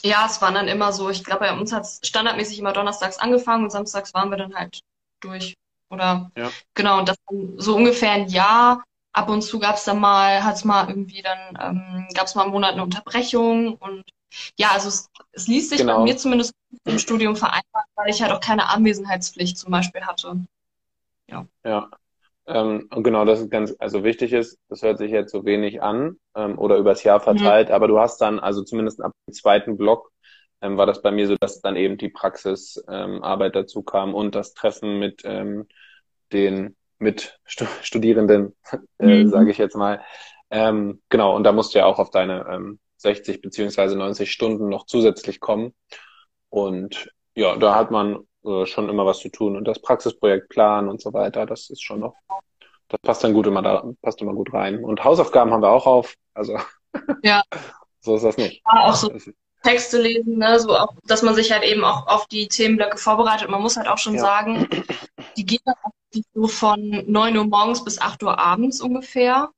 [0.02, 3.20] ja, es waren dann immer so, ich glaube, bei uns hat es standardmäßig immer donnerstags
[3.20, 4.80] angefangen und samstags waren wir dann halt
[5.20, 5.54] durch.
[5.90, 6.50] Oder ja.
[6.74, 7.16] genau, und das
[7.56, 8.82] so ungefähr ein Jahr.
[9.12, 12.34] Ab und zu gab es dann mal, hat es mal irgendwie dann, ähm, gab es
[12.34, 14.04] mal im Monat eine Unterbrechung und
[14.58, 15.98] ja, also es, es ließ sich genau.
[15.98, 16.52] bei mir zumindest
[16.84, 20.36] im Studium vereinbaren, weil ich halt auch keine Anwesenheitspflicht zum Beispiel hatte.
[21.28, 21.46] Ja.
[21.64, 21.88] Ja.
[22.46, 25.82] Ähm, und genau, das ist ganz, also wichtig ist, das hört sich jetzt so wenig
[25.82, 27.74] an ähm, oder übers Jahr verteilt, mhm.
[27.74, 30.12] aber du hast dann, also zumindest ab dem zweiten Block,
[30.60, 34.34] ähm, war das bei mir so, dass dann eben die Praxisarbeit ähm, dazu kam und
[34.34, 35.66] das Treffen mit ähm,
[36.32, 38.54] den Mitstudierenden,
[38.98, 39.30] äh, mhm.
[39.30, 40.02] sage ich jetzt mal.
[40.50, 44.68] Ähm, genau, und da musst du ja auch auf deine ähm, 60 beziehungsweise 90 Stunden
[44.68, 45.74] noch zusätzlich kommen.
[46.48, 49.56] Und ja, da hat man äh, schon immer was zu tun.
[49.56, 52.14] Und das Praxisprojekt planen und so weiter, das ist schon noch,
[52.88, 54.82] das passt dann gut immer da, passt immer gut rein.
[54.82, 56.14] Und Hausaufgaben haben wir auch auf.
[56.32, 56.58] Also
[57.22, 57.42] ja.
[58.00, 58.62] so ist das nicht.
[58.64, 59.10] Ja, auch so
[59.62, 60.58] Texte lesen, ne?
[60.60, 63.48] so auch, dass man sich halt eben auch auf die Themenblöcke vorbereitet.
[63.48, 64.20] Man muss halt auch schon ja.
[64.20, 64.68] sagen,
[65.36, 65.60] die gehen
[66.34, 69.50] so von 9 Uhr morgens bis 8 Uhr abends ungefähr.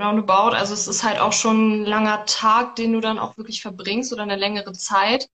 [0.00, 0.56] Roundabout.
[0.56, 4.12] Also es ist halt auch schon ein langer Tag, den du dann auch wirklich verbringst
[4.12, 5.28] oder eine längere Zeit.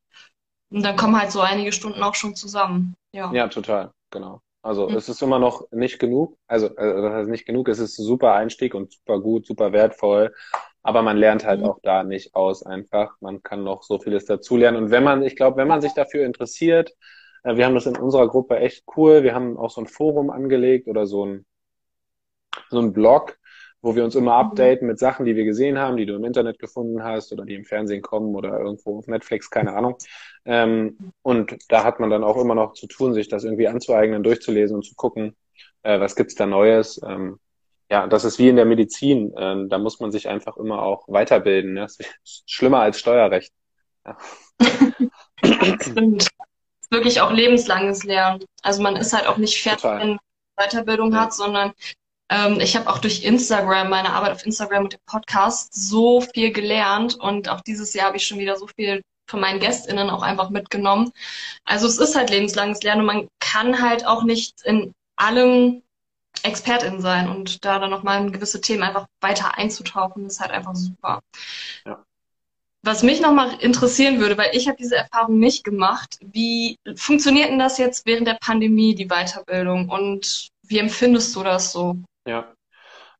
[0.70, 2.94] Und dann kommen halt so einige Stunden auch schon zusammen.
[3.12, 4.40] Ja, ja total, genau.
[4.62, 4.96] Also mhm.
[4.96, 6.36] es ist immer noch nicht genug.
[6.48, 10.34] Also äh, das heißt nicht genug, es ist super Einstieg und super gut, super wertvoll.
[10.86, 11.66] Aber man lernt halt mhm.
[11.66, 13.16] auch da nicht aus einfach.
[13.20, 14.84] Man kann noch so vieles dazulernen.
[14.84, 16.94] Und wenn man, ich glaube, wenn man sich dafür interessiert,
[17.42, 19.24] äh, wir haben das in unserer Gruppe echt cool.
[19.24, 21.44] Wir haben auch so ein Forum angelegt oder so ein,
[22.70, 23.36] so ein Blog,
[23.82, 24.50] wo wir uns immer mhm.
[24.50, 27.56] updaten mit Sachen, die wir gesehen haben, die du im Internet gefunden hast oder die
[27.56, 29.96] im Fernsehen kommen oder irgendwo auf Netflix, keine Ahnung.
[30.44, 34.22] Ähm, und da hat man dann auch immer noch zu tun, sich das irgendwie anzueignen,
[34.22, 35.34] durchzulesen und zu gucken,
[35.82, 37.00] äh, was gibt's da Neues.
[37.04, 37.40] Ähm,
[37.90, 39.32] ja, das ist wie in der Medizin.
[39.36, 41.74] Ähm, da muss man sich einfach immer auch weiterbilden.
[41.74, 41.80] Ne?
[41.80, 43.52] Das ist schlimmer als Steuerrecht.
[44.04, 44.16] Ja.
[45.80, 46.22] Stimmt.
[46.22, 48.44] Ist wirklich auch lebenslanges Lernen.
[48.62, 50.00] Also man ist halt auch nicht fertig, Total.
[50.00, 50.18] wenn man
[50.56, 51.20] Weiterbildung ja.
[51.20, 51.72] hat, sondern
[52.28, 56.52] ähm, ich habe auch durch Instagram, meine Arbeit auf Instagram und dem Podcast so viel
[56.52, 60.22] gelernt und auch dieses Jahr habe ich schon wieder so viel von meinen GästInnen auch
[60.22, 61.12] einfach mitgenommen.
[61.64, 65.82] Also es ist halt lebenslanges Lernen und man kann halt auch nicht in allem
[66.42, 70.74] Expertin sein und da dann nochmal in gewisse Themen einfach weiter einzutauchen, ist halt einfach
[70.74, 71.20] super.
[71.84, 72.04] Ja.
[72.82, 77.58] Was mich nochmal interessieren würde, weil ich habe diese Erfahrung nicht gemacht, wie funktioniert denn
[77.58, 81.96] das jetzt während der Pandemie, die Weiterbildung und wie empfindest du das so?
[82.26, 82.52] Ja.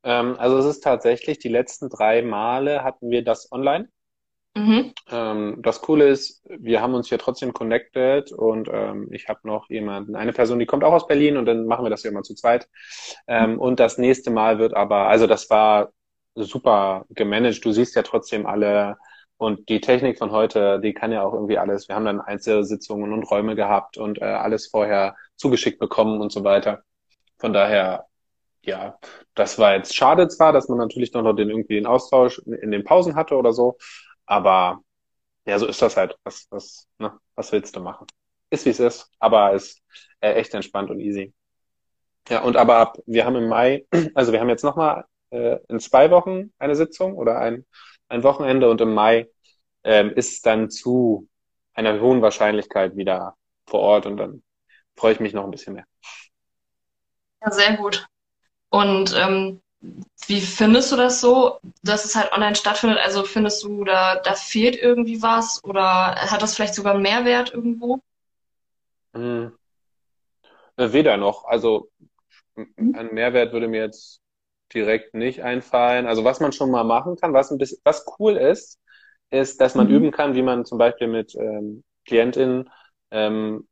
[0.05, 3.89] Ähm, also es ist tatsächlich, die letzten drei Male hatten wir das online.
[4.57, 4.95] Mhm.
[5.11, 9.69] Ähm, das Coole ist, wir haben uns hier trotzdem connected und ähm, ich habe noch
[9.69, 12.23] jemanden, eine Person, die kommt auch aus Berlin und dann machen wir das ja immer
[12.23, 12.67] zu zweit.
[13.27, 13.59] Ähm, mhm.
[13.59, 15.91] Und das nächste Mal wird aber, also das war
[16.35, 17.67] super gemanagt.
[17.67, 18.97] Du siehst ja trotzdem alle
[19.37, 21.89] und die Technik von heute, die kann ja auch irgendwie alles.
[21.89, 26.45] Wir haben dann Einzelsitzungen und Räume gehabt und äh, alles vorher zugeschickt bekommen und so
[26.45, 26.83] weiter.
[27.37, 28.07] Von daher
[28.67, 28.99] ja,
[29.35, 32.85] das war jetzt schade zwar, dass man natürlich noch den irgendwie den Austausch in den
[32.85, 33.77] Pausen hatte oder so,
[34.27, 34.81] aber
[35.47, 36.17] ja, so ist das halt.
[36.25, 38.07] Was, was, ne, was willst du machen?
[38.51, 39.83] Ist wie es ist, aber ist
[40.21, 41.33] äh, echt entspannt und easy.
[42.29, 45.81] Ja, und aber ab, wir haben im Mai, also wir haben jetzt nochmal äh, in
[45.81, 47.65] zwei Wochen eine Sitzung oder ein,
[48.09, 49.29] ein Wochenende und im Mai
[49.85, 51.29] ähm, ist dann zu
[51.75, 53.37] einer hohen Wahrscheinlichkeit wieder
[53.67, 54.43] vor Ort und dann
[54.97, 55.85] freue ich mich noch ein bisschen mehr.
[57.43, 58.07] Ja, sehr gut.
[58.71, 62.99] Und ähm, wie findest du das so, dass es halt online stattfindet?
[62.99, 67.53] Also findest du, da, da fehlt irgendwie was oder hat das vielleicht sogar einen Mehrwert
[67.53, 68.01] irgendwo?
[69.15, 69.53] Hm.
[70.77, 71.45] Äh, weder noch.
[71.45, 71.91] Also
[72.57, 72.95] mhm.
[72.97, 74.21] ein Mehrwert würde mir jetzt
[74.75, 76.07] direkt nicht einfallen.
[76.07, 78.81] Also was man schon mal machen kann, was ein bisschen, was cool ist,
[79.31, 79.95] ist, dass man mhm.
[79.95, 82.71] üben kann, wie man zum Beispiel mit ähm, KlientInnen
[83.11, 83.67] ähm,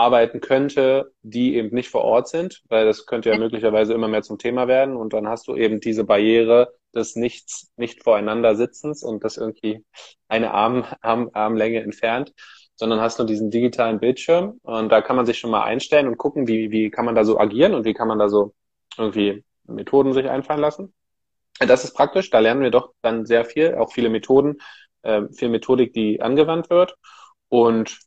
[0.00, 4.22] arbeiten könnte, die eben nicht vor Ort sind, weil das könnte ja möglicherweise immer mehr
[4.22, 9.02] zum Thema werden und dann hast du eben diese Barriere des Nichts, nicht voreinander Sitzens
[9.02, 9.84] und das irgendwie
[10.28, 12.32] eine Arm, Arm, Armlänge entfernt,
[12.74, 16.16] sondern hast nur diesen digitalen Bildschirm und da kann man sich schon mal einstellen und
[16.16, 18.54] gucken, wie, wie kann man da so agieren und wie kann man da so
[18.96, 20.94] irgendwie Methoden sich einfallen lassen.
[21.58, 24.56] Das ist praktisch, da lernen wir doch dann sehr viel, auch viele Methoden,
[25.02, 26.96] äh, viel Methodik, die angewandt wird.
[27.48, 27.98] Und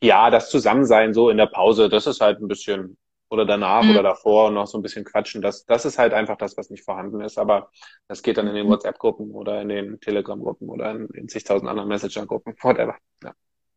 [0.00, 2.96] ja, das Zusammensein so in der Pause, das ist halt ein bisschen,
[3.30, 3.90] oder danach mhm.
[3.90, 6.70] oder davor und noch so ein bisschen quatschen, das, das ist halt einfach das, was
[6.70, 7.38] nicht vorhanden ist.
[7.38, 7.70] Aber
[8.08, 8.70] das geht dann in den mhm.
[8.70, 12.96] WhatsApp-Gruppen oder in den Telegram-Gruppen oder in, in zigtausend anderen Messenger-Gruppen, whatever.
[13.22, 13.34] Ja.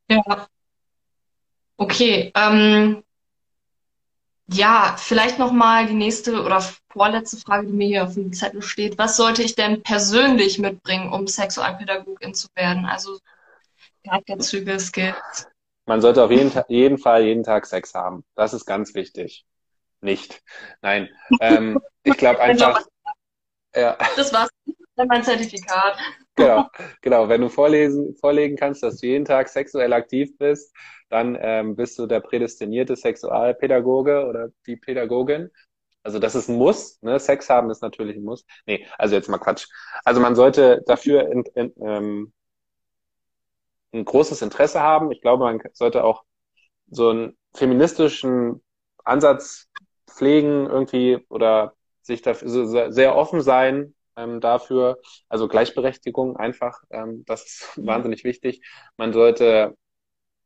[0.09, 0.47] ja.
[1.77, 2.31] Okay.
[2.35, 3.03] Ähm,
[4.49, 8.97] ja, vielleicht nochmal die nächste oder vorletzte Frage, die mir hier auf dem Zettel steht.
[8.97, 12.85] Was sollte ich denn persönlich mitbringen, um Sexualpädagogin zu werden?
[12.85, 13.19] Also
[14.05, 15.47] Charakterzüge, Skills.
[15.87, 18.25] Man sollte auf jeden, jeden Fall jeden Tag Sex haben.
[18.35, 19.45] Das ist ganz wichtig.
[20.01, 20.43] Nicht.
[20.81, 21.09] Nein.
[21.39, 22.81] Ähm, ich glaube einfach.
[23.73, 23.97] ja.
[24.15, 24.49] Das war's.
[24.97, 25.97] Mein Zertifikat.
[26.35, 26.67] Genau,
[27.01, 27.29] genau.
[27.29, 30.75] Wenn du vorlesen, vorlegen kannst, dass du jeden Tag sexuell aktiv bist,
[31.09, 35.49] dann ähm, bist du der prädestinierte Sexualpädagoge oder die Pädagogin.
[36.03, 37.01] Also das ist ein Muss.
[37.01, 37.19] Ne?
[37.19, 38.45] Sex haben ist natürlich ein Muss.
[38.65, 39.67] Nee, also jetzt mal Quatsch.
[40.03, 42.33] Also man sollte dafür in, in, ähm,
[43.97, 45.11] ein großes Interesse haben.
[45.11, 46.23] Ich glaube, man sollte auch
[46.89, 48.63] so einen feministischen
[49.03, 49.67] Ansatz
[50.09, 54.99] pflegen irgendwie oder sich dafür sehr offen sein ähm, dafür.
[55.29, 57.87] Also Gleichberechtigung einfach, ähm, das ist mhm.
[57.87, 58.61] wahnsinnig wichtig.
[58.97, 59.75] Man sollte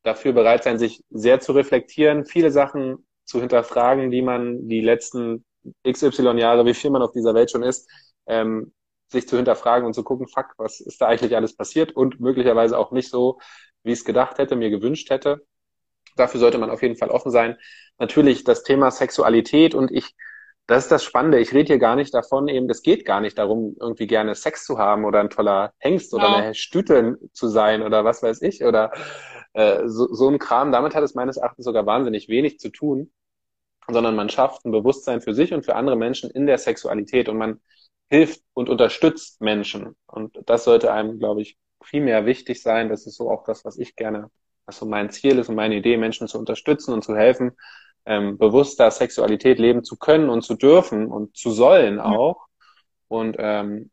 [0.04, 5.46] dafür bereit sein, sich sehr zu reflektieren, viele Sachen zu hinterfragen, die man die letzten
[5.88, 7.90] XY Jahre, wie viel man auf dieser Welt schon ist,
[8.26, 8.74] ähm,
[9.12, 12.78] sich zu hinterfragen und zu gucken, fuck, was ist da eigentlich alles passiert und möglicherweise
[12.78, 13.40] auch nicht so,
[13.84, 15.46] wie ich es gedacht hätte, mir gewünscht hätte.
[16.16, 17.58] Dafür sollte man auf jeden Fall offen sein.
[17.98, 20.16] Natürlich das Thema Sexualität und ich,
[20.68, 21.40] das ist das Spannende.
[21.40, 24.66] Ich rede hier gar nicht davon, eben, es geht gar nicht darum, irgendwie gerne Sex
[24.66, 26.36] zu haben oder ein toller Hengst oder ja.
[26.36, 28.92] eine Stüte zu sein oder was weiß ich oder
[29.54, 30.72] äh, so, so ein Kram.
[30.72, 33.12] Damit hat es meines Erachtens sogar wahnsinnig wenig zu tun,
[33.90, 37.38] sondern man schafft ein Bewusstsein für sich und für andere Menschen in der Sexualität und
[37.38, 37.60] man
[38.12, 39.96] hilft und unterstützt Menschen.
[40.06, 41.58] Und das sollte einem, glaube ich,
[41.94, 42.90] mehr wichtig sein.
[42.90, 44.30] Das ist so auch das, was ich gerne,
[44.66, 47.54] was so mein Ziel ist und meine Idee, Menschen zu unterstützen und zu helfen,
[48.06, 52.48] ähm, bewusster Sexualität leben zu können und zu dürfen und zu sollen auch.
[53.08, 53.92] Und ähm,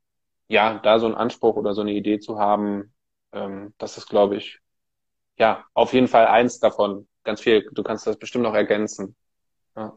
[0.48, 2.92] ja, da so einen Anspruch oder so eine Idee zu haben,
[3.32, 4.58] ähm, das ist, glaube ich,
[5.38, 7.08] ja, auf jeden Fall eins davon.
[7.22, 9.14] Ganz viel, du kannst das bestimmt noch ergänzen.
[9.76, 9.96] Ja.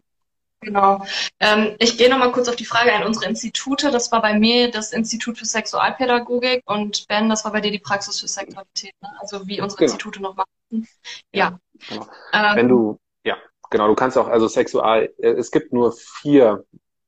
[0.61, 1.03] Genau.
[1.39, 3.03] Ähm, ich gehe nochmal kurz auf die Frage ein.
[3.03, 7.61] Unsere Institute, das war bei mir das Institut für Sexualpädagogik und Ben, das war bei
[7.61, 9.09] dir die Praxis für Sexualität, ne?
[9.19, 9.91] also wie unsere genau.
[9.91, 10.87] Institute noch machen.
[11.33, 11.59] Ja.
[11.89, 12.07] Genau.
[12.31, 13.37] Ähm, Wenn du, ja,
[13.71, 16.63] genau, du kannst auch, also Sexual, äh, es gibt nur vier,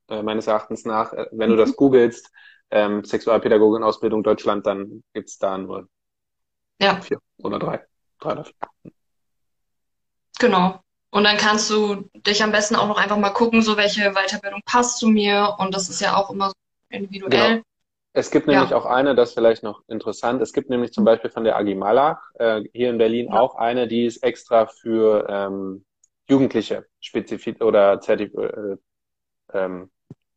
[0.09, 1.75] äh, meines Erachtens nach, äh, wenn du das mhm.
[1.75, 2.31] googelst,
[2.71, 5.87] ähm, Sexualpädagogin Ausbildung Deutschland, dann gibt's da nur
[6.81, 6.99] ja.
[7.01, 7.85] vier oder drei.
[8.19, 8.55] Drei oder vier.
[10.39, 10.83] Genau.
[11.13, 14.62] Und dann kannst du dich am besten auch noch einfach mal gucken, so welche Weiterbildung
[14.65, 15.58] passt zu mir.
[15.60, 16.54] Und das ist ja auch immer so
[16.89, 17.49] individuell.
[17.49, 17.63] Genau.
[18.13, 18.76] Es gibt nämlich ja.
[18.76, 20.41] auch eine, das ist vielleicht noch interessant.
[20.41, 23.39] Es gibt nämlich zum Beispiel von der Agi Malach äh, hier in Berlin ja.
[23.39, 25.86] auch eine, die ist extra für ähm,
[26.28, 28.78] Jugendliche spezifisch oder zertif äh,
[29.54, 29.91] ähm,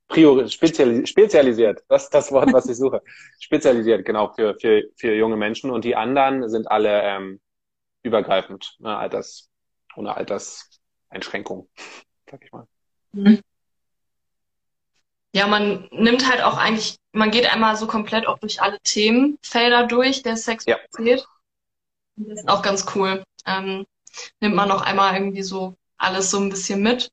[0.09, 1.85] priori spezialis spezialisiert.
[1.89, 3.01] Das ist das Wort, was ich suche.
[3.41, 5.71] spezialisiert, genau, für, für, für junge Menschen.
[5.71, 7.41] Und die anderen sind alle ähm,
[8.03, 9.49] übergreifend, ne, Alters,
[9.97, 11.69] ohne Alterseinschränkung,
[12.31, 12.67] sag ich mal.
[13.13, 13.41] Mhm.
[15.33, 19.87] Ja, man nimmt halt auch eigentlich, man geht einmal so komplett auch durch alle Themenfelder
[19.87, 21.21] durch der Sexualität.
[21.21, 21.27] Ja.
[22.17, 23.23] Das ist auch ganz cool.
[23.45, 23.87] Ähm,
[24.41, 27.11] nimmt man noch einmal irgendwie so alles so ein bisschen mit.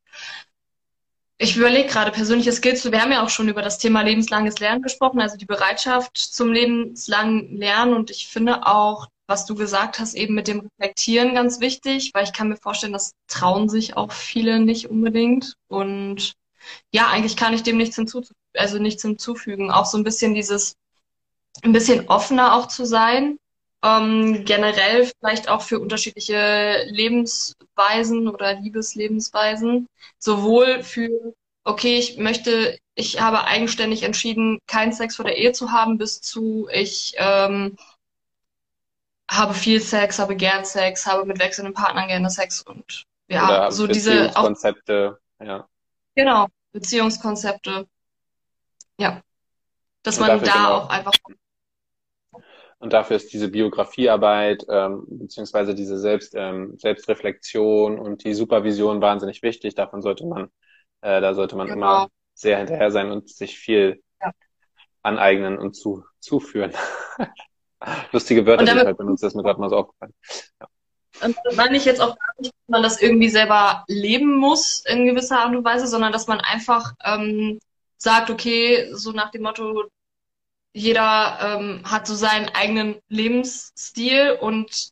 [1.37, 2.89] Ich überlege gerade persönliche Skills.
[2.89, 6.53] Wir haben ja auch schon über das Thema lebenslanges Lernen gesprochen, also die Bereitschaft zum
[6.53, 7.93] lebenslangen Lernen.
[7.93, 12.25] Und ich finde auch, was du gesagt hast, eben mit dem Reflektieren ganz wichtig, weil
[12.25, 15.55] ich kann mir vorstellen, das trauen sich auch viele nicht unbedingt.
[15.67, 16.33] Und
[16.91, 19.71] ja, eigentlich kann ich dem nichts hinzufügen, also nichts hinzufügen.
[19.71, 20.75] Auch so ein bisschen dieses,
[21.63, 23.37] ein bisschen offener auch zu sein.
[23.83, 29.87] Ähm, generell vielleicht auch für unterschiedliche Lebensweisen oder Liebeslebensweisen.
[30.19, 31.09] Sowohl für,
[31.65, 36.21] okay, ich möchte, ich habe eigenständig entschieden, keinen Sex vor der Ehe zu haben, bis
[36.21, 37.75] zu, ich ähm,
[39.35, 43.71] habe viel Sex, habe gern Sex, habe mit wechselnden Partnern gerne Sex und ja, Oder
[43.71, 45.67] so diese Konzepte, ja.
[46.15, 47.87] Genau, Beziehungskonzepte.
[48.99, 49.21] Ja.
[50.03, 50.73] Dass und man da genau.
[50.75, 51.13] auch einfach.
[52.79, 59.41] Und dafür ist diese Biografiearbeit, ähm, beziehungsweise diese Selbst, ähm, Selbstreflexion und die Supervision wahnsinnig
[59.41, 59.73] wichtig.
[59.73, 60.49] Davon sollte man,
[61.01, 61.77] äh, da sollte man genau.
[61.77, 64.31] immer sehr hinterher sein und sich viel ja.
[65.01, 66.73] aneignen und zu, zuführen.
[68.11, 70.13] Lustige Wörter, damit, die halt benutzt, das ist mir gerade mal so aufgefallen.
[70.61, 70.67] Ja.
[71.21, 74.83] Und das meine ich jetzt auch gar nicht, dass man das irgendwie selber leben muss
[74.85, 77.59] in gewisser Art und Weise, sondern dass man einfach ähm,
[77.97, 79.85] sagt, okay, so nach dem Motto,
[80.73, 84.91] jeder ähm, hat so seinen eigenen Lebensstil und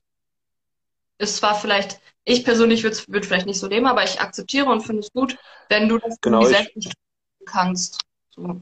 [1.17, 4.81] ist zwar vielleicht, ich persönlich würde würd vielleicht nicht so leben, aber ich akzeptiere und
[4.81, 5.37] finde es gut,
[5.69, 6.93] wenn du das genau, irgendwie selbst nicht
[7.45, 7.99] kannst.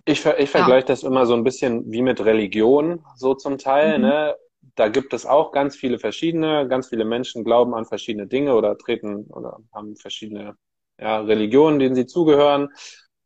[0.05, 0.87] Ich, ver ich vergleiche ja.
[0.87, 3.97] das immer so ein bisschen wie mit Religion, so zum Teil.
[3.97, 4.05] Mhm.
[4.05, 4.35] Ne?
[4.75, 8.77] Da gibt es auch ganz viele verschiedene, ganz viele Menschen glauben an verschiedene Dinge oder
[8.77, 10.55] treten oder haben verschiedene
[10.99, 12.69] ja, Religionen, denen sie zugehören.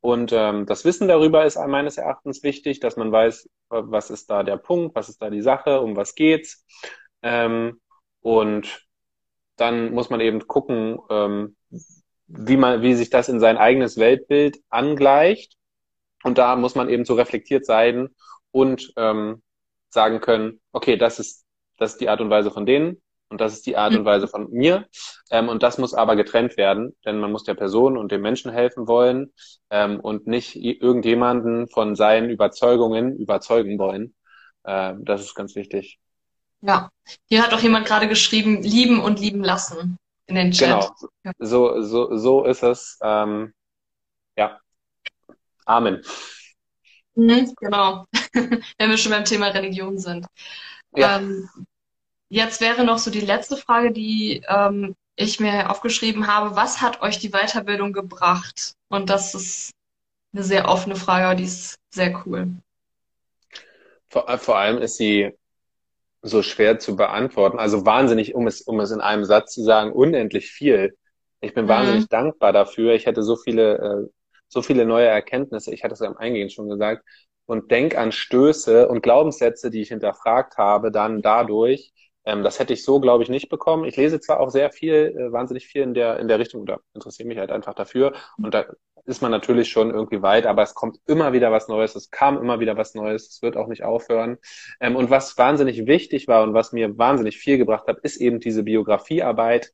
[0.02, 4.44] Und ähm, das Wissen darüber ist meines Erachtens wichtig, dass man weiß, was ist da
[4.44, 6.66] der Punkt, was ist da die Sache, um was geht's.
[7.22, 7.80] Ähm,
[8.22, 8.86] und
[9.56, 11.56] dann muss man eben gucken, ähm,
[12.28, 15.56] wie man, wie sich das in sein eigenes Weltbild angleicht.
[16.24, 18.10] Und da muss man eben so reflektiert sein
[18.52, 19.42] und ähm,
[19.90, 21.46] sagen können, okay, das ist,
[21.78, 24.06] das ist die Art und Weise von denen und das ist die Art und mhm.
[24.06, 24.88] Weise von mir.
[25.32, 28.52] Ähm, und das muss aber getrennt werden, denn man muss der Person und dem Menschen
[28.52, 29.34] helfen wollen
[29.70, 34.14] ähm, und nicht irgendjemanden von seinen Überzeugungen überzeugen wollen.
[34.66, 36.00] Ähm, das ist ganz wichtig.
[36.62, 36.90] Ja,
[37.26, 39.98] hier hat auch jemand gerade geschrieben, lieben und lieben lassen
[40.28, 40.90] in den Chat.
[41.24, 43.00] Genau, so, so, so ist es.
[43.02, 43.54] Ähm,
[45.66, 46.02] Amen.
[47.16, 50.26] Mhm, genau, wenn wir schon beim Thema Religion sind.
[50.96, 51.18] Ja.
[51.18, 51.50] Ähm,
[52.30, 56.56] jetzt wäre noch so die letzte Frage, die ähm, ich mir aufgeschrieben habe.
[56.56, 58.74] Was hat euch die Weiterbildung gebracht?
[58.90, 59.72] Und das ist
[60.34, 62.48] eine sehr offene Frage, aber die ist sehr cool.
[64.10, 65.32] Vor, vor allem ist sie
[66.24, 67.60] so schwer zu beantworten.
[67.60, 70.98] Also wahnsinnig, um es, um es in einem Satz zu sagen, unendlich viel.
[71.42, 71.70] Ich bin mhm.
[71.70, 72.94] wahnsinnig dankbar dafür.
[72.94, 74.10] Ich hätte so viele, äh,
[74.54, 75.74] so viele neue Erkenntnisse.
[75.74, 77.04] Ich hatte es ja am Eingehen schon gesagt.
[77.46, 81.92] Und Denkanstöße und Glaubenssätze, die ich hinterfragt habe, dann dadurch,
[82.26, 83.84] ähm, das hätte ich so, glaube ich, nicht bekommen.
[83.86, 86.80] Ich lese zwar auch sehr viel, äh, wahnsinnig viel in der, in der Richtung oder
[86.94, 88.14] interessiere mich halt einfach dafür.
[88.38, 88.66] Und da
[89.06, 92.38] ist man natürlich schon irgendwie weit, aber es kommt immer wieder was Neues, es kam
[92.38, 94.38] immer wieder was Neues, es wird auch nicht aufhören.
[94.80, 98.40] Ähm, und was wahnsinnig wichtig war und was mir wahnsinnig viel gebracht hat, ist eben
[98.40, 99.74] diese Biografiearbeit,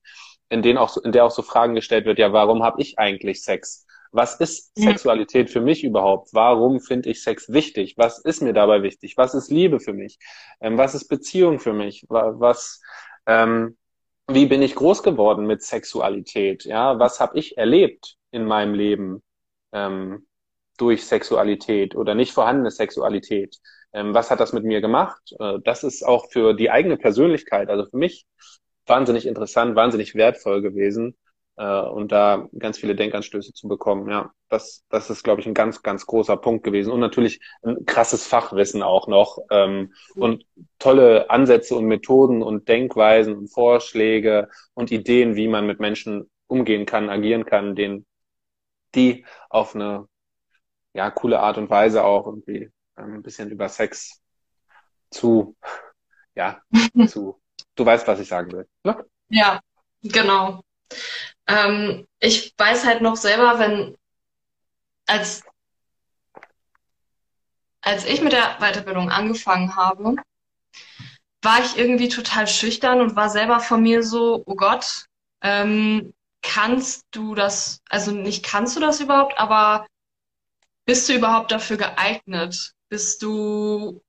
[0.50, 2.98] in, denen auch so, in der auch so Fragen gestellt wird, ja, warum habe ich
[2.98, 3.86] eigentlich Sex?
[4.12, 6.30] Was ist Sexualität für mich überhaupt?
[6.34, 7.95] Warum finde ich Sex wichtig?
[7.97, 9.16] Was ist mir dabei wichtig?
[9.18, 10.18] Was ist Liebe für mich?
[10.62, 12.05] Ähm, was ist Beziehung für mich?
[12.10, 12.82] Was,
[13.26, 13.78] ähm,
[14.28, 16.66] wie bin ich groß geworden mit Sexualität?
[16.66, 18.20] Ja, was habe ich erlebt?
[18.32, 19.24] in meinem Leben
[19.72, 20.28] ähm,
[20.78, 23.57] durch Sexualität oder nicht vorhandene Sexualität.
[23.93, 25.34] Ähm, was hat das mit mir gemacht?
[25.39, 28.26] Äh, das ist auch für die eigene Persönlichkeit, also für mich
[28.86, 31.18] wahnsinnig interessant, wahnsinnig wertvoll gewesen
[31.60, 34.10] äh, und da ganz viele Denkanstöße zu bekommen.
[34.10, 37.86] Ja, das, das ist, glaube ich, ein ganz, ganz großer Punkt gewesen und natürlich ein
[37.86, 40.45] krasses Fachwissen auch noch ähm, und
[40.80, 46.86] tolle Ansätze und Methoden und Denkweisen und Vorschläge und Ideen, wie man mit Menschen umgehen
[46.86, 48.05] kann, agieren kann, denen
[48.95, 50.07] die auf eine
[50.93, 54.22] ja, coole Art und Weise auch irgendwie ähm, ein bisschen über Sex
[55.12, 55.57] zu,
[56.36, 56.62] ja,
[57.07, 57.41] zu,
[57.76, 58.68] du weißt, was ich sagen will.
[58.86, 59.05] Ne?
[59.28, 59.60] Ja,
[60.01, 60.64] genau.
[61.48, 63.98] Ähm, ich weiß halt noch selber, wenn,
[65.08, 65.44] als,
[67.82, 70.16] als ich mit der Weiterbildung angefangen habe,
[71.42, 75.06] war ich irgendwie total schüchtern und war selber von mir so, oh Gott,
[75.42, 79.88] ähm, kannst du das, also nicht kannst du das überhaupt, aber
[80.86, 82.74] bist du überhaupt dafür geeignet?
[82.90, 84.02] Bist du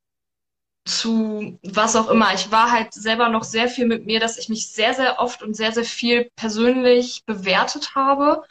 [0.91, 2.35] zu was auch immer.
[2.35, 5.43] Ich war halt selber noch sehr viel mit mir, dass ich mich sehr, sehr oft
[5.43, 8.43] und sehr, sehr viel persönlich bewertet habe.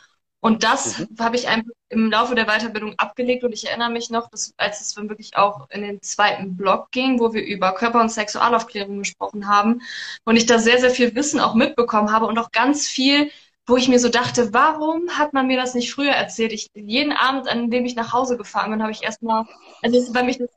[0.41, 1.07] Und das mhm.
[1.19, 4.79] habe ich einfach im Laufe der Weiterbildung abgelegt und ich erinnere mich noch, dass, als
[4.79, 8.99] es dann wirklich auch in den zweiten Blog ging, wo wir über Körper- und Sexualaufklärung
[8.99, 9.81] gesprochen haben
[10.23, 13.29] und ich da sehr, sehr viel Wissen auch mitbekommen habe und auch ganz viel
[13.69, 16.53] wo ich mir so dachte, warum hat man mir das nicht früher erzählt?
[16.53, 19.45] Ich, jeden Abend, an dem ich nach Hause gefahren bin, habe ich erstmal,
[19.83, 20.49] also weil mich das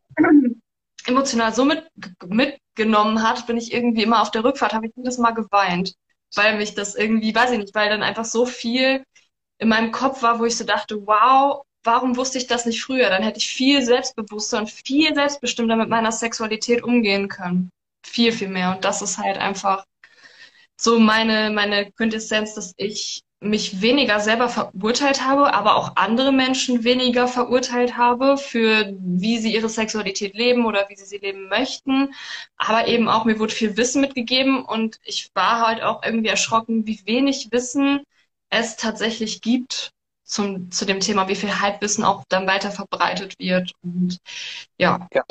[1.07, 1.87] emotional so mit,
[2.27, 5.95] mitgenommen hat, bin ich irgendwie immer auf der Rückfahrt, habe ich jedes Mal geweint,
[6.35, 9.05] weil mich das irgendwie, weiß ich nicht, weil dann einfach so viel
[9.59, 13.09] in meinem Kopf war, wo ich so dachte, wow, warum wusste ich das nicht früher?
[13.11, 17.71] Dann hätte ich viel selbstbewusster und viel selbstbestimmter mit meiner Sexualität umgehen können.
[18.05, 18.73] Viel, viel mehr.
[18.73, 19.85] Und das ist halt einfach
[20.77, 26.85] so meine, meine Quintessenz, dass ich mich weniger selber verurteilt habe, aber auch andere Menschen
[26.85, 32.15] weniger verurteilt habe für wie sie ihre Sexualität leben oder wie sie sie leben möchten.
[32.57, 36.87] Aber eben auch mir wurde viel Wissen mitgegeben und ich war halt auch irgendwie erschrocken,
[36.87, 38.05] wie wenig Wissen
[38.51, 39.93] es tatsächlich gibt
[40.25, 43.73] zum, zu dem Thema, wie viel Halbwissen auch dann weiter verbreitet wird.
[43.83, 44.19] Und
[44.79, 45.07] ja.
[45.13, 45.25] ja.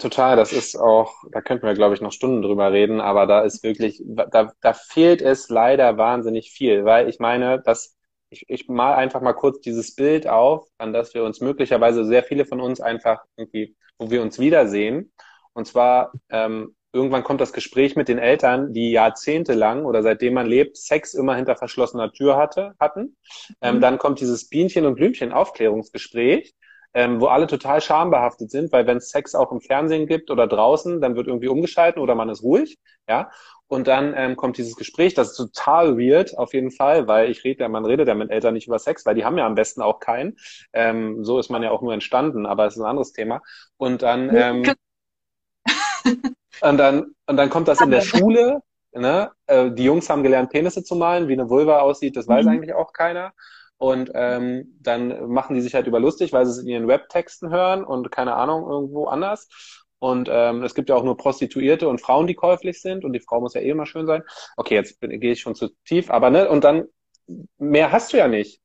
[0.00, 3.42] Total, das ist auch, da könnten wir, glaube ich, noch Stunden drüber reden, aber da
[3.42, 7.98] ist wirklich, da, da fehlt es leider wahnsinnig viel, weil ich meine, dass
[8.30, 12.22] ich, ich mal einfach mal kurz dieses Bild auf, an das wir uns möglicherweise sehr
[12.22, 15.12] viele von uns einfach irgendwie, wo wir uns wiedersehen.
[15.52, 20.46] Und zwar ähm, irgendwann kommt das Gespräch mit den Eltern, die jahrzehntelang oder seitdem man
[20.46, 23.16] lebt, Sex immer hinter verschlossener Tür hatte, hatten.
[23.60, 23.80] Ähm, mhm.
[23.80, 26.54] Dann kommt dieses Bienchen- und Blümchen-Aufklärungsgespräch
[26.94, 30.46] ähm, wo alle total schambehaftet sind, weil wenn es Sex auch im Fernsehen gibt oder
[30.46, 32.78] draußen, dann wird irgendwie umgeschalten oder man ist ruhig,
[33.08, 33.30] ja.
[33.68, 37.44] Und dann ähm, kommt dieses Gespräch, das ist total weird auf jeden Fall, weil ich
[37.44, 39.80] rede, man redet ja mit Eltern nicht über Sex, weil die haben ja am besten
[39.80, 40.36] auch keinen.
[40.72, 43.42] Ähm, so ist man ja auch nur entstanden, aber es ist ein anderes Thema.
[43.76, 44.74] Und dann, ähm,
[46.62, 48.60] und dann, und dann kommt das in der Schule.
[48.92, 49.30] Ne?
[49.46, 52.50] Äh, die Jungs haben gelernt, Penisse zu malen, wie eine Vulva aussieht, das weiß mhm.
[52.50, 53.32] eigentlich auch keiner.
[53.80, 57.48] Und ähm, dann machen die sich halt über lustig, weil sie es in ihren Webtexten
[57.48, 59.48] hören und keine Ahnung, irgendwo anders.
[59.98, 63.06] Und ähm, es gibt ja auch nur Prostituierte und Frauen, die käuflich sind.
[63.06, 64.22] Und die Frau muss ja eh immer schön sein.
[64.58, 66.10] Okay, jetzt gehe ich schon zu tief.
[66.10, 66.88] Aber ne, und dann
[67.56, 68.60] mehr hast du ja nicht.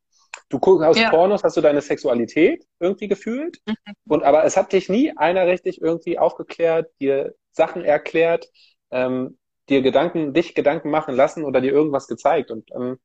[0.49, 1.09] Du guckst aus ja.
[1.11, 3.61] Pornos, hast du deine Sexualität irgendwie gefühlt.
[3.65, 3.75] Mhm.
[4.09, 8.49] Und aber es hat dich nie einer richtig irgendwie aufgeklärt, dir Sachen erklärt,
[8.91, 9.37] ähm,
[9.69, 12.51] dir Gedanken, dich Gedanken machen lassen oder dir irgendwas gezeigt.
[12.51, 12.99] Und ähm,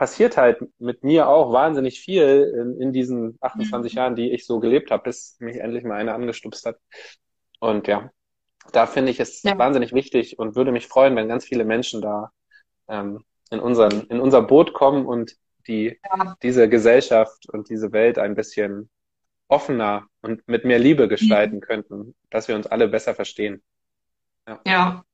[0.00, 3.96] passiert halt mit mir auch wahnsinnig viel in, in diesen 28 mhm.
[3.98, 6.78] Jahren, die ich so gelebt habe, bis mich endlich mal einer angestupst hat.
[7.58, 8.10] Und ja,
[8.72, 9.58] da finde ich es ja.
[9.58, 12.32] wahnsinnig wichtig und würde mich freuen, wenn ganz viele Menschen da
[12.88, 15.36] ähm, in, unseren, in unser Boot kommen und
[15.66, 16.34] die, ja.
[16.42, 18.88] diese Gesellschaft und diese Welt ein bisschen
[19.48, 21.60] offener und mit mehr Liebe gestalten mhm.
[21.60, 23.62] könnten, dass wir uns alle besser verstehen.
[24.48, 24.60] Ja.
[24.66, 25.04] ja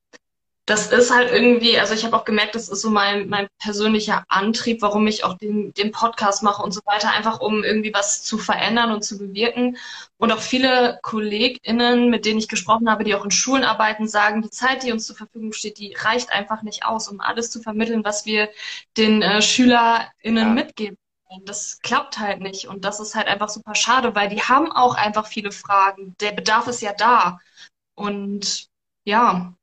[0.67, 4.25] das ist halt irgendwie, also ich habe auch gemerkt, das ist so mein, mein persönlicher
[4.27, 8.25] Antrieb, warum ich auch den, den Podcast mache und so weiter, einfach um irgendwie was
[8.25, 9.77] zu verändern und zu bewirken.
[10.17, 14.43] Und auch viele KollegInnen, mit denen ich gesprochen habe, die auch in Schulen arbeiten, sagen,
[14.43, 17.63] die Zeit, die uns zur Verfügung steht, die reicht einfach nicht aus, um alles zu
[17.63, 18.49] vermitteln, was wir
[18.97, 20.53] den äh, SchülerInnen ja.
[20.53, 20.99] mitgeben.
[21.45, 22.67] Das klappt halt nicht.
[22.67, 26.17] Und das ist halt einfach super schade, weil die haben auch einfach viele Fragen.
[26.21, 27.39] Der Bedarf ist ja da.
[27.95, 28.69] Und
[29.05, 29.55] ja,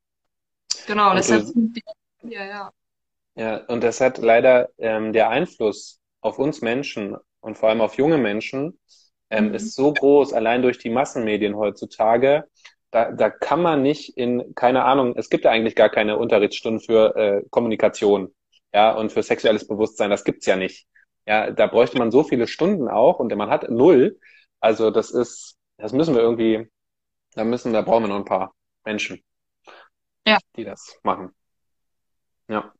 [0.88, 2.72] Genau, und deshalb sind wir hier, ja.
[3.36, 7.98] Ja, und das hat leider ähm, der Einfluss auf uns Menschen und vor allem auf
[7.98, 8.80] junge Menschen
[9.30, 9.56] ähm, mhm.
[9.56, 12.46] ist so groß, allein durch die Massenmedien heutzutage.
[12.92, 16.80] Da, da kann man nicht in, keine Ahnung, es gibt ja eigentlich gar keine Unterrichtsstunden
[16.80, 18.34] für äh, Kommunikation,
[18.72, 20.88] ja, und für sexuelles Bewusstsein, das gibt's ja nicht.
[21.26, 24.20] Ja, da bräuchte man so viele Stunden auch und man hat null.
[24.60, 26.70] Also das ist, das müssen wir irgendwie,
[27.34, 28.54] da müssen, da brauchen wir noch ein paar
[28.86, 29.24] Menschen
[30.28, 30.38] ja.
[30.56, 31.34] die das machen.
[32.48, 32.74] Ja.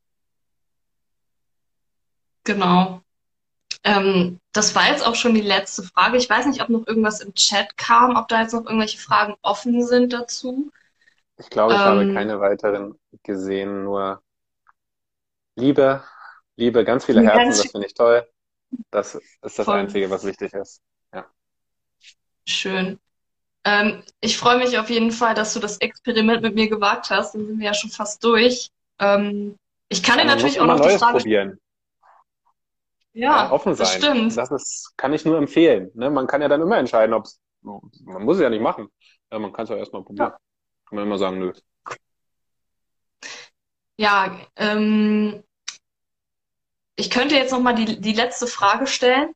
[2.44, 3.02] Genau.
[3.84, 6.18] Ähm, das war jetzt auch schon die letzte Frage.
[6.18, 9.36] Ich weiß nicht, ob noch irgendwas im Chat kam, ob da jetzt noch irgendwelche Fragen
[9.42, 10.72] offen sind dazu.
[11.38, 14.22] Ich glaube, ich ähm, habe keine weiteren gesehen, nur
[15.56, 16.04] Liebe,
[16.56, 18.28] Liebe, ganz viele Herzen, ganz das finde ich toll.
[18.90, 19.78] Das ist das voll.
[19.80, 20.82] Einzige, was wichtig ist.
[21.14, 21.26] Ja.
[22.46, 23.00] Schön.
[23.66, 27.34] Ähm, ich freue mich auf jeden Fall, dass du das Experiment mit mir gewagt hast.
[27.34, 28.70] Dann sind wir ja schon fast durch.
[29.00, 29.56] Ähm,
[29.88, 31.60] ich kann dir natürlich auch noch die Frage probieren.
[33.14, 33.86] Ja, ja, offen sein.
[33.86, 34.38] Das stimmt.
[34.38, 35.92] Das ist, kann ich nur empfehlen.
[35.94, 36.10] Ne?
[36.10, 38.90] Man kann ja dann immer entscheiden, ob es, man muss es ja nicht machen.
[39.32, 40.32] Ja, man kann es ja erstmal probieren.
[40.32, 40.38] Ja.
[40.88, 41.54] Kann man immer sagen, nö.
[43.98, 45.44] Ja, ähm,
[46.96, 49.34] ich könnte jetzt noch mal die, die letzte Frage stellen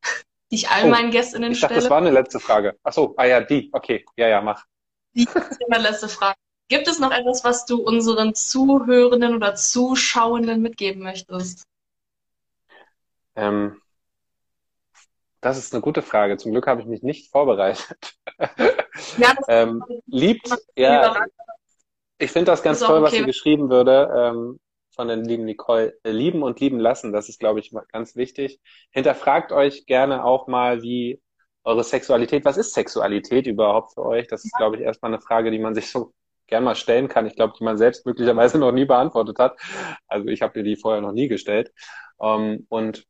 [0.51, 1.81] die ich all oh, meinen Gästinnen ich dachte, stelle.
[1.81, 2.77] Das war eine letzte Frage.
[2.83, 3.69] Ach so, ah ja, die.
[3.71, 4.65] Okay, ja, ja, mach.
[5.13, 5.27] Die
[5.67, 6.37] immer letzte Frage.
[6.69, 11.63] Gibt es noch etwas, was du unseren Zuhörenden oder Zuschauenden mitgeben möchtest?
[13.35, 13.81] Ähm,
[15.39, 16.37] das ist eine gute Frage.
[16.37, 18.15] Zum Glück habe ich mich nicht vorbereitet.
[19.19, 21.23] Ja, das ähm, liebt, ja,
[22.17, 23.03] ich finde das ganz toll, okay.
[23.03, 24.11] was sie geschrieben würde.
[24.15, 24.59] Ähm,
[24.97, 25.97] von der lieben Nicole.
[26.03, 28.59] Äh, lieben und lieben lassen, das ist, glaube ich, ganz wichtig.
[28.91, 31.21] Hinterfragt euch gerne auch mal, wie
[31.63, 34.27] eure Sexualität, was ist Sexualität überhaupt für euch?
[34.27, 36.13] Das ist, glaube ich, erstmal eine Frage, die man sich so
[36.47, 37.27] gern mal stellen kann.
[37.27, 39.59] Ich glaube, die man selbst möglicherweise noch nie beantwortet hat.
[40.07, 41.71] Also ich habe mir die vorher noch nie gestellt.
[42.21, 43.05] Ähm, und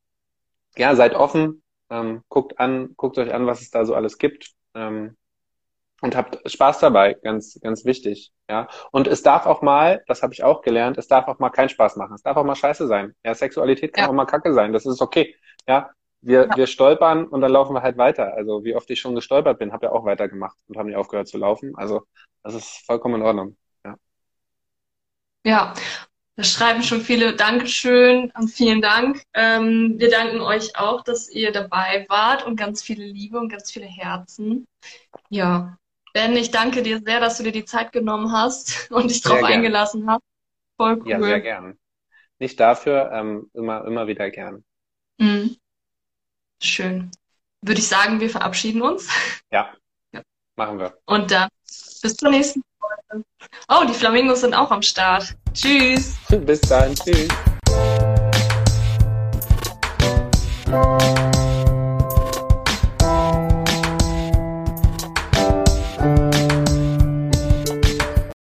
[0.76, 4.52] ja, seid offen, ähm, guckt an, guckt euch an, was es da so alles gibt.
[6.02, 8.32] Und habt Spaß dabei, ganz, ganz wichtig.
[8.50, 8.68] Ja.
[8.92, 11.70] Und es darf auch mal, das habe ich auch gelernt, es darf auch mal keinen
[11.70, 12.14] Spaß machen.
[12.14, 13.16] Es darf auch mal scheiße sein.
[13.26, 14.10] Ja, Sexualität kann ja.
[14.10, 14.74] auch mal Kacke sein.
[14.74, 15.36] Das ist okay.
[15.68, 15.90] Ja.
[16.22, 16.56] Wir, ja.
[16.56, 18.34] wir stolpern und dann laufen wir halt weiter.
[18.34, 21.28] Also wie oft ich schon gestolpert bin, habe ja auch weitergemacht und habe nicht aufgehört
[21.28, 21.76] zu laufen.
[21.76, 22.04] Also
[22.44, 23.58] das ist vollkommen in Ordnung.
[23.86, 23.96] Ja.
[25.46, 25.74] Ja.
[26.36, 29.24] Da schreiben schon viele Dankeschön und vielen Dank.
[29.34, 33.72] Ähm, wir danken euch auch, dass ihr dabei wart und ganz viele Liebe und ganz
[33.72, 34.68] viele Herzen.
[35.30, 35.80] Ja,
[36.18, 39.44] Ben, ich danke dir sehr, dass du dir die Zeit genommen hast und dich darauf
[39.44, 40.24] eingelassen hast.
[40.76, 41.10] Voll cool.
[41.12, 41.78] Ja, sehr gern.
[42.40, 44.64] Nicht dafür, ähm, immer, immer wieder gern.
[45.20, 45.58] Mhm.
[46.60, 47.12] Schön.
[47.62, 49.08] Würde ich sagen, wir verabschieden uns.
[49.52, 49.76] Ja,
[50.12, 50.24] ja.
[50.56, 50.98] machen wir.
[51.06, 51.50] Und dann
[52.02, 53.24] bis zur nächsten Folge.
[53.70, 55.36] Oh, die Flamingos sind auch am Start.
[55.54, 56.18] Tschüss.
[56.30, 56.96] Bis dann.
[56.96, 57.28] Tschüss.